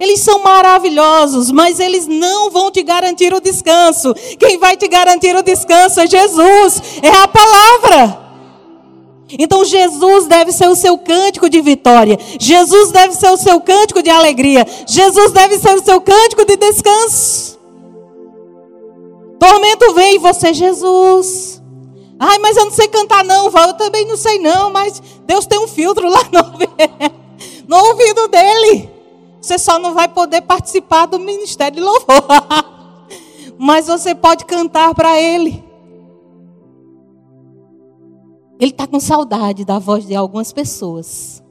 Eles 0.00 0.20
são 0.20 0.42
maravilhosos, 0.42 1.50
mas 1.50 1.78
eles 1.78 2.06
não 2.06 2.50
vão 2.50 2.70
te 2.70 2.82
garantir 2.82 3.34
o 3.34 3.40
descanso. 3.40 4.14
Quem 4.38 4.56
vai 4.56 4.74
te 4.74 4.88
garantir 4.88 5.36
o 5.36 5.42
descanso 5.42 6.00
é 6.00 6.06
Jesus, 6.06 6.82
é 7.02 7.08
a 7.08 7.28
palavra. 7.28 8.30
Então 9.38 9.64
Jesus 9.64 10.26
deve 10.26 10.52
ser 10.52 10.68
o 10.68 10.74
seu 10.74 10.96
cântico 10.96 11.50
de 11.50 11.60
vitória. 11.60 12.18
Jesus 12.38 12.90
deve 12.90 13.14
ser 13.14 13.30
o 13.30 13.36
seu 13.36 13.60
cântico 13.60 14.02
de 14.02 14.10
alegria. 14.10 14.66
Jesus 14.86 15.32
deve 15.32 15.58
ser 15.58 15.74
o 15.76 15.84
seu 15.84 16.00
cântico 16.00 16.46
de 16.46 16.56
descanso. 16.56 17.58
Tormento 19.38 19.94
vem 19.94 20.16
e 20.16 20.18
você, 20.18 20.52
Jesus. 20.52 21.59
Ai, 22.22 22.38
mas 22.38 22.54
eu 22.54 22.66
não 22.66 22.70
sei 22.70 22.86
cantar 22.86 23.24
não, 23.24 23.48
Val. 23.48 23.68
Eu 23.68 23.74
também 23.74 24.04
não 24.04 24.16
sei 24.16 24.38
não, 24.38 24.70
mas 24.70 25.02
Deus 25.24 25.46
tem 25.46 25.58
um 25.58 25.66
filtro 25.66 26.06
lá 26.06 26.22
no, 26.24 27.16
no 27.66 27.88
ouvido 27.88 28.28
dele. 28.28 28.90
Você 29.40 29.58
só 29.58 29.78
não 29.78 29.94
vai 29.94 30.06
poder 30.06 30.42
participar 30.42 31.06
do 31.06 31.18
ministério 31.18 31.76
de 31.76 31.80
louvor. 31.80 32.06
mas 33.58 33.86
você 33.86 34.14
pode 34.14 34.44
cantar 34.44 34.94
para 34.94 35.18
ele. 35.18 35.64
Ele 38.60 38.70
está 38.70 38.86
com 38.86 39.00
saudade 39.00 39.64
da 39.64 39.78
voz 39.78 40.06
de 40.06 40.14
algumas 40.14 40.52
pessoas. 40.52 41.42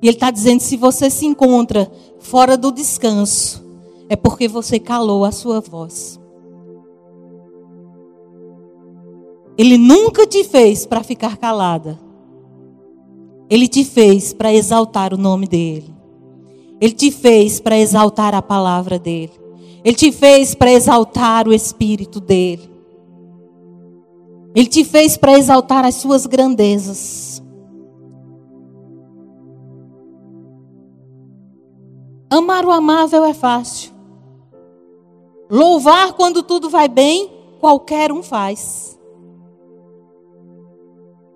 E 0.00 0.06
ele 0.06 0.16
está 0.16 0.30
dizendo: 0.30 0.60
se 0.60 0.76
você 0.76 1.10
se 1.10 1.26
encontra 1.26 1.90
fora 2.20 2.56
do 2.56 2.70
descanso, 2.70 3.64
é 4.08 4.14
porque 4.14 4.46
você 4.46 4.78
calou 4.78 5.24
a 5.24 5.32
sua 5.32 5.60
voz. 5.60 6.20
Ele 9.58 9.76
nunca 9.76 10.24
te 10.24 10.44
fez 10.44 10.86
para 10.86 11.02
ficar 11.02 11.36
calada. 11.36 11.98
Ele 13.50 13.66
te 13.66 13.84
fez 13.84 14.32
para 14.32 14.54
exaltar 14.54 15.12
o 15.12 15.16
nome 15.16 15.48
dele. 15.48 15.92
Ele 16.80 16.92
te 16.92 17.10
fez 17.10 17.58
para 17.58 17.76
exaltar 17.76 18.36
a 18.36 18.40
palavra 18.40 19.00
dele. 19.00 19.32
Ele 19.84 19.96
te 19.96 20.12
fez 20.12 20.54
para 20.54 20.70
exaltar 20.70 21.48
o 21.48 21.52
espírito 21.52 22.20
dele. 22.20 22.70
Ele 24.54 24.68
te 24.68 24.84
fez 24.84 25.16
para 25.16 25.36
exaltar 25.36 25.84
as 25.84 25.96
suas 25.96 26.24
grandezas. 26.24 27.42
Amar 32.30 32.64
o 32.64 32.70
amável 32.70 33.24
é 33.24 33.34
fácil. 33.34 33.92
Louvar 35.50 36.12
quando 36.12 36.42
tudo 36.42 36.68
vai 36.68 36.86
bem, 36.86 37.30
qualquer 37.58 38.12
um 38.12 38.22
faz. 38.22 38.97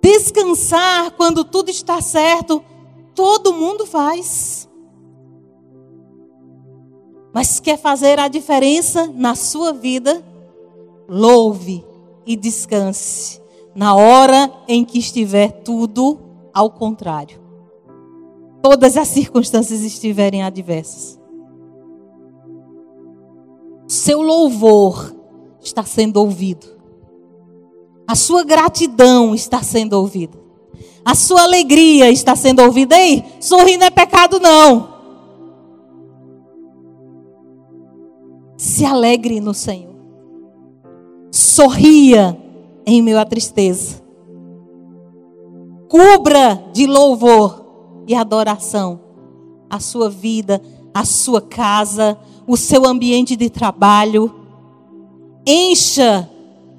Descansar 0.02 1.12
quando 1.12 1.44
tudo 1.44 1.70
está 1.70 2.00
certo, 2.00 2.62
todo 3.14 3.54
mundo 3.54 3.86
faz. 3.86 4.68
Mas 7.32 7.60
quer 7.60 7.78
fazer 7.78 8.18
a 8.18 8.26
diferença 8.26 9.06
na 9.06 9.36
sua 9.36 9.72
vida? 9.72 10.22
Louve 11.08 11.84
e 12.26 12.36
descanse 12.36 13.40
na 13.74 13.94
hora 13.94 14.52
em 14.68 14.84
que 14.84 14.98
estiver 14.98 15.62
tudo 15.62 16.18
ao 16.52 16.70
contrário. 16.70 17.40
Todas 18.60 18.96
as 18.96 19.08
circunstâncias 19.08 19.80
estiverem 19.82 20.42
adversas. 20.42 21.18
Seu 23.88 24.20
louvor 24.20 25.14
está 25.60 25.84
sendo 25.84 26.18
ouvido. 26.18 26.81
A 28.12 28.14
sua 28.14 28.44
gratidão 28.44 29.34
está 29.34 29.62
sendo 29.62 29.94
ouvida. 29.94 30.38
A 31.02 31.14
sua 31.14 31.44
alegria 31.44 32.10
está 32.10 32.36
sendo 32.36 32.60
ouvida. 32.60 32.94
Ei, 32.94 33.24
sorrir 33.40 33.78
não 33.78 33.86
é 33.86 33.90
pecado, 33.90 34.38
não. 34.38 34.92
Se 38.54 38.84
alegre 38.84 39.40
no 39.40 39.54
Senhor. 39.54 39.94
Sorria 41.30 42.38
em 42.84 43.00
meio 43.00 43.18
à 43.18 43.24
tristeza. 43.24 44.02
Cubra 45.88 46.62
de 46.74 46.86
louvor 46.86 47.64
e 48.06 48.14
adoração 48.14 49.00
a 49.70 49.80
sua 49.80 50.10
vida, 50.10 50.60
a 50.92 51.06
sua 51.06 51.40
casa, 51.40 52.18
o 52.46 52.58
seu 52.58 52.84
ambiente 52.84 53.36
de 53.36 53.48
trabalho. 53.48 54.30
Encha 55.46 56.28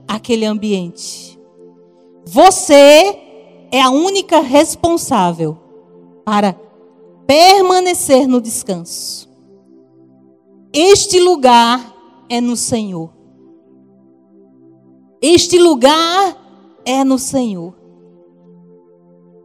aquele 0.08 0.46
ambiente. 0.46 1.23
Você 2.26 3.20
é 3.72 3.82
a 3.82 3.90
única 3.90 4.40
responsável 4.40 5.58
para 6.24 6.56
permanecer 7.28 8.28
no 8.28 8.40
descanso. 8.40 9.30
Este 10.72 11.20
lugar 11.20 11.94
é 12.30 12.40
no 12.40 12.56
Senhor. 12.56 13.10
Este 15.22 15.58
lugar 15.58 16.38
é 16.86 17.04
no 17.04 17.18
Senhor. 17.20 17.74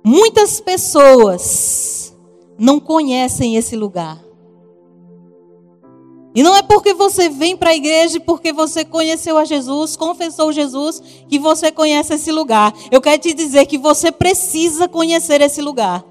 Muitas 0.04 0.60
pessoas 0.60 2.16
não 2.58 2.80
conhecem 2.80 3.56
esse 3.56 3.76
lugar. 3.76 4.27
E 6.38 6.42
não 6.44 6.54
é 6.54 6.62
porque 6.62 6.94
você 6.94 7.28
vem 7.28 7.56
para 7.56 7.70
a 7.70 7.74
igreja, 7.74 8.20
porque 8.20 8.52
você 8.52 8.84
conheceu 8.84 9.36
a 9.36 9.44
Jesus, 9.44 9.96
confessou 9.96 10.52
Jesus, 10.52 11.02
que 11.28 11.36
você 11.36 11.72
conhece 11.72 12.14
esse 12.14 12.30
lugar. 12.30 12.72
Eu 12.92 13.00
quero 13.00 13.20
te 13.20 13.34
dizer 13.34 13.66
que 13.66 13.76
você 13.76 14.12
precisa 14.12 14.86
conhecer 14.86 15.40
esse 15.40 15.60
lugar. 15.60 16.04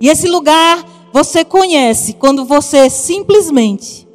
E 0.00 0.08
esse 0.08 0.28
lugar 0.28 1.10
você 1.12 1.44
conhece 1.44 2.12
quando 2.12 2.44
você 2.44 2.88
simplesmente, 2.88 4.06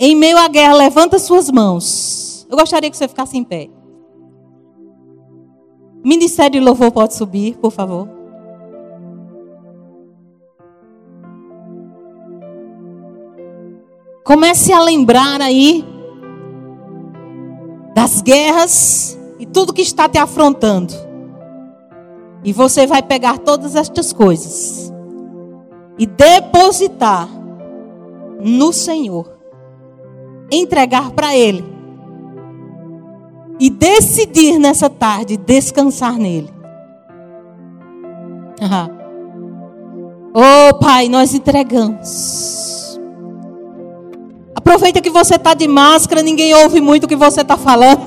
em 0.00 0.16
meio 0.16 0.36
à 0.36 0.48
guerra, 0.48 0.74
levanta 0.74 1.16
suas 1.20 1.48
mãos. 1.48 2.44
Eu 2.50 2.58
gostaria 2.58 2.90
que 2.90 2.96
você 2.96 3.06
ficasse 3.06 3.38
em 3.38 3.44
pé. 3.44 3.70
Ministério 6.04 6.58
de 6.58 6.66
Louvor 6.66 6.90
pode 6.90 7.14
subir, 7.14 7.56
por 7.58 7.70
favor. 7.70 8.17
Comece 14.28 14.74
a 14.74 14.82
lembrar 14.82 15.40
aí 15.40 15.82
das 17.94 18.20
guerras 18.20 19.18
e 19.38 19.46
tudo 19.46 19.72
que 19.72 19.80
está 19.80 20.06
te 20.06 20.18
afrontando. 20.18 20.92
E 22.44 22.52
você 22.52 22.86
vai 22.86 23.02
pegar 23.02 23.38
todas 23.38 23.74
estas 23.74 24.12
coisas 24.12 24.92
e 25.98 26.04
depositar 26.04 27.26
no 28.38 28.70
Senhor. 28.70 29.32
Entregar 30.52 31.10
para 31.12 31.34
Ele. 31.34 31.64
E 33.58 33.70
decidir 33.70 34.58
nessa 34.58 34.90
tarde 34.90 35.38
descansar 35.38 36.18
nele. 36.18 36.52
Oh, 40.40 40.74
Pai, 40.78 41.08
nós 41.08 41.34
entregamos. 41.34 42.77
Aproveita 44.68 45.00
que 45.00 45.08
você 45.08 45.36
está 45.36 45.54
de 45.54 45.66
máscara, 45.66 46.20
ninguém 46.20 46.54
ouve 46.54 46.78
muito 46.78 47.04
o 47.04 47.08
que 47.08 47.16
você 47.16 47.40
está 47.40 47.56
falando. 47.56 48.02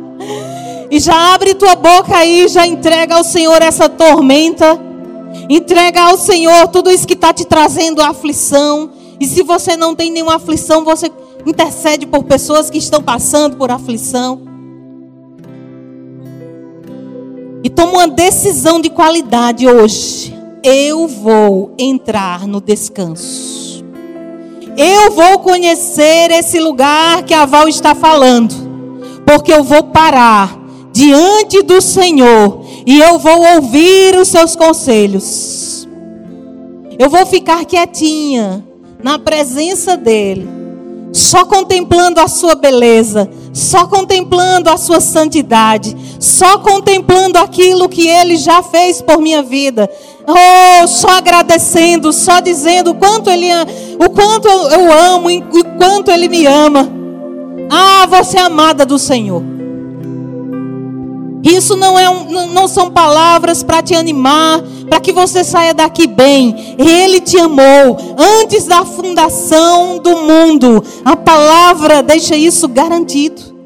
e 0.90 0.98
já 0.98 1.34
abre 1.34 1.54
tua 1.54 1.76
boca 1.76 2.16
aí, 2.16 2.48
já 2.48 2.66
entrega 2.66 3.16
ao 3.16 3.22
Senhor 3.22 3.60
essa 3.60 3.86
tormenta. 3.86 4.80
Entrega 5.46 6.04
ao 6.04 6.16
Senhor 6.16 6.68
tudo 6.68 6.90
isso 6.90 7.06
que 7.06 7.12
está 7.12 7.34
te 7.34 7.44
trazendo 7.44 8.00
aflição. 8.00 8.92
E 9.20 9.26
se 9.26 9.42
você 9.42 9.76
não 9.76 9.94
tem 9.94 10.10
nenhuma 10.10 10.36
aflição, 10.36 10.86
você 10.86 11.12
intercede 11.46 12.06
por 12.06 12.24
pessoas 12.24 12.70
que 12.70 12.78
estão 12.78 13.02
passando 13.02 13.58
por 13.58 13.70
aflição. 13.70 14.40
E 17.62 17.68
toma 17.68 17.92
uma 17.92 18.08
decisão 18.08 18.80
de 18.80 18.88
qualidade 18.88 19.68
hoje. 19.68 20.34
Eu 20.64 21.06
vou 21.06 21.74
entrar 21.78 22.46
no 22.46 22.58
descanso. 22.58 23.67
Eu 24.80 25.10
vou 25.10 25.40
conhecer 25.40 26.30
esse 26.30 26.60
lugar 26.60 27.24
que 27.24 27.34
a 27.34 27.44
Val 27.44 27.66
está 27.66 27.96
falando, 27.96 28.54
porque 29.26 29.52
eu 29.52 29.64
vou 29.64 29.82
parar 29.82 30.56
diante 30.92 31.64
do 31.64 31.80
Senhor 31.80 32.64
e 32.86 33.00
eu 33.00 33.18
vou 33.18 33.56
ouvir 33.56 34.16
os 34.16 34.28
seus 34.28 34.54
conselhos. 34.54 35.88
Eu 36.96 37.10
vou 37.10 37.26
ficar 37.26 37.64
quietinha 37.64 38.64
na 39.02 39.18
presença 39.18 39.96
dele, 39.96 40.48
só 41.12 41.44
contemplando 41.44 42.20
a 42.20 42.28
sua 42.28 42.54
beleza, 42.54 43.28
só 43.52 43.86
contemplando 43.86 44.70
a 44.70 44.76
sua 44.76 45.00
santidade, 45.00 45.96
só 46.20 46.58
contemplando 46.58 47.38
aquilo 47.38 47.88
que 47.88 48.06
ele 48.06 48.36
já 48.36 48.62
fez 48.62 49.02
por 49.02 49.20
minha 49.20 49.42
vida. 49.42 49.90
Oh, 50.26 50.86
só 50.86 51.08
agradecendo, 51.10 52.12
só 52.12 52.40
dizendo 52.40 52.90
o 52.90 52.94
quanto 52.94 53.30
ele 53.30 53.48
o 53.98 54.10
quanto 54.10 54.46
eu 54.46 54.92
amo, 54.92 55.28
o 55.28 55.64
quanto 55.78 56.10
ele 56.10 56.28
me 56.28 56.46
ama. 56.46 56.88
Ah, 57.70 58.06
você 58.06 58.38
é 58.38 58.42
amada 58.42 58.84
do 58.84 58.98
Senhor. 58.98 59.57
Isso 61.42 61.76
não, 61.76 61.98
é 61.98 62.08
um, 62.08 62.48
não 62.48 62.66
são 62.66 62.90
palavras 62.90 63.62
para 63.62 63.82
te 63.82 63.94
animar, 63.94 64.60
para 64.88 65.00
que 65.00 65.12
você 65.12 65.44
saia 65.44 65.72
daqui 65.72 66.06
bem. 66.06 66.76
Ele 66.78 67.20
te 67.20 67.38
amou 67.38 68.16
antes 68.16 68.66
da 68.66 68.84
fundação 68.84 69.98
do 69.98 70.16
mundo. 70.16 70.82
A 71.04 71.16
palavra 71.16 72.02
deixa 72.02 72.36
isso 72.36 72.66
garantido. 72.68 73.57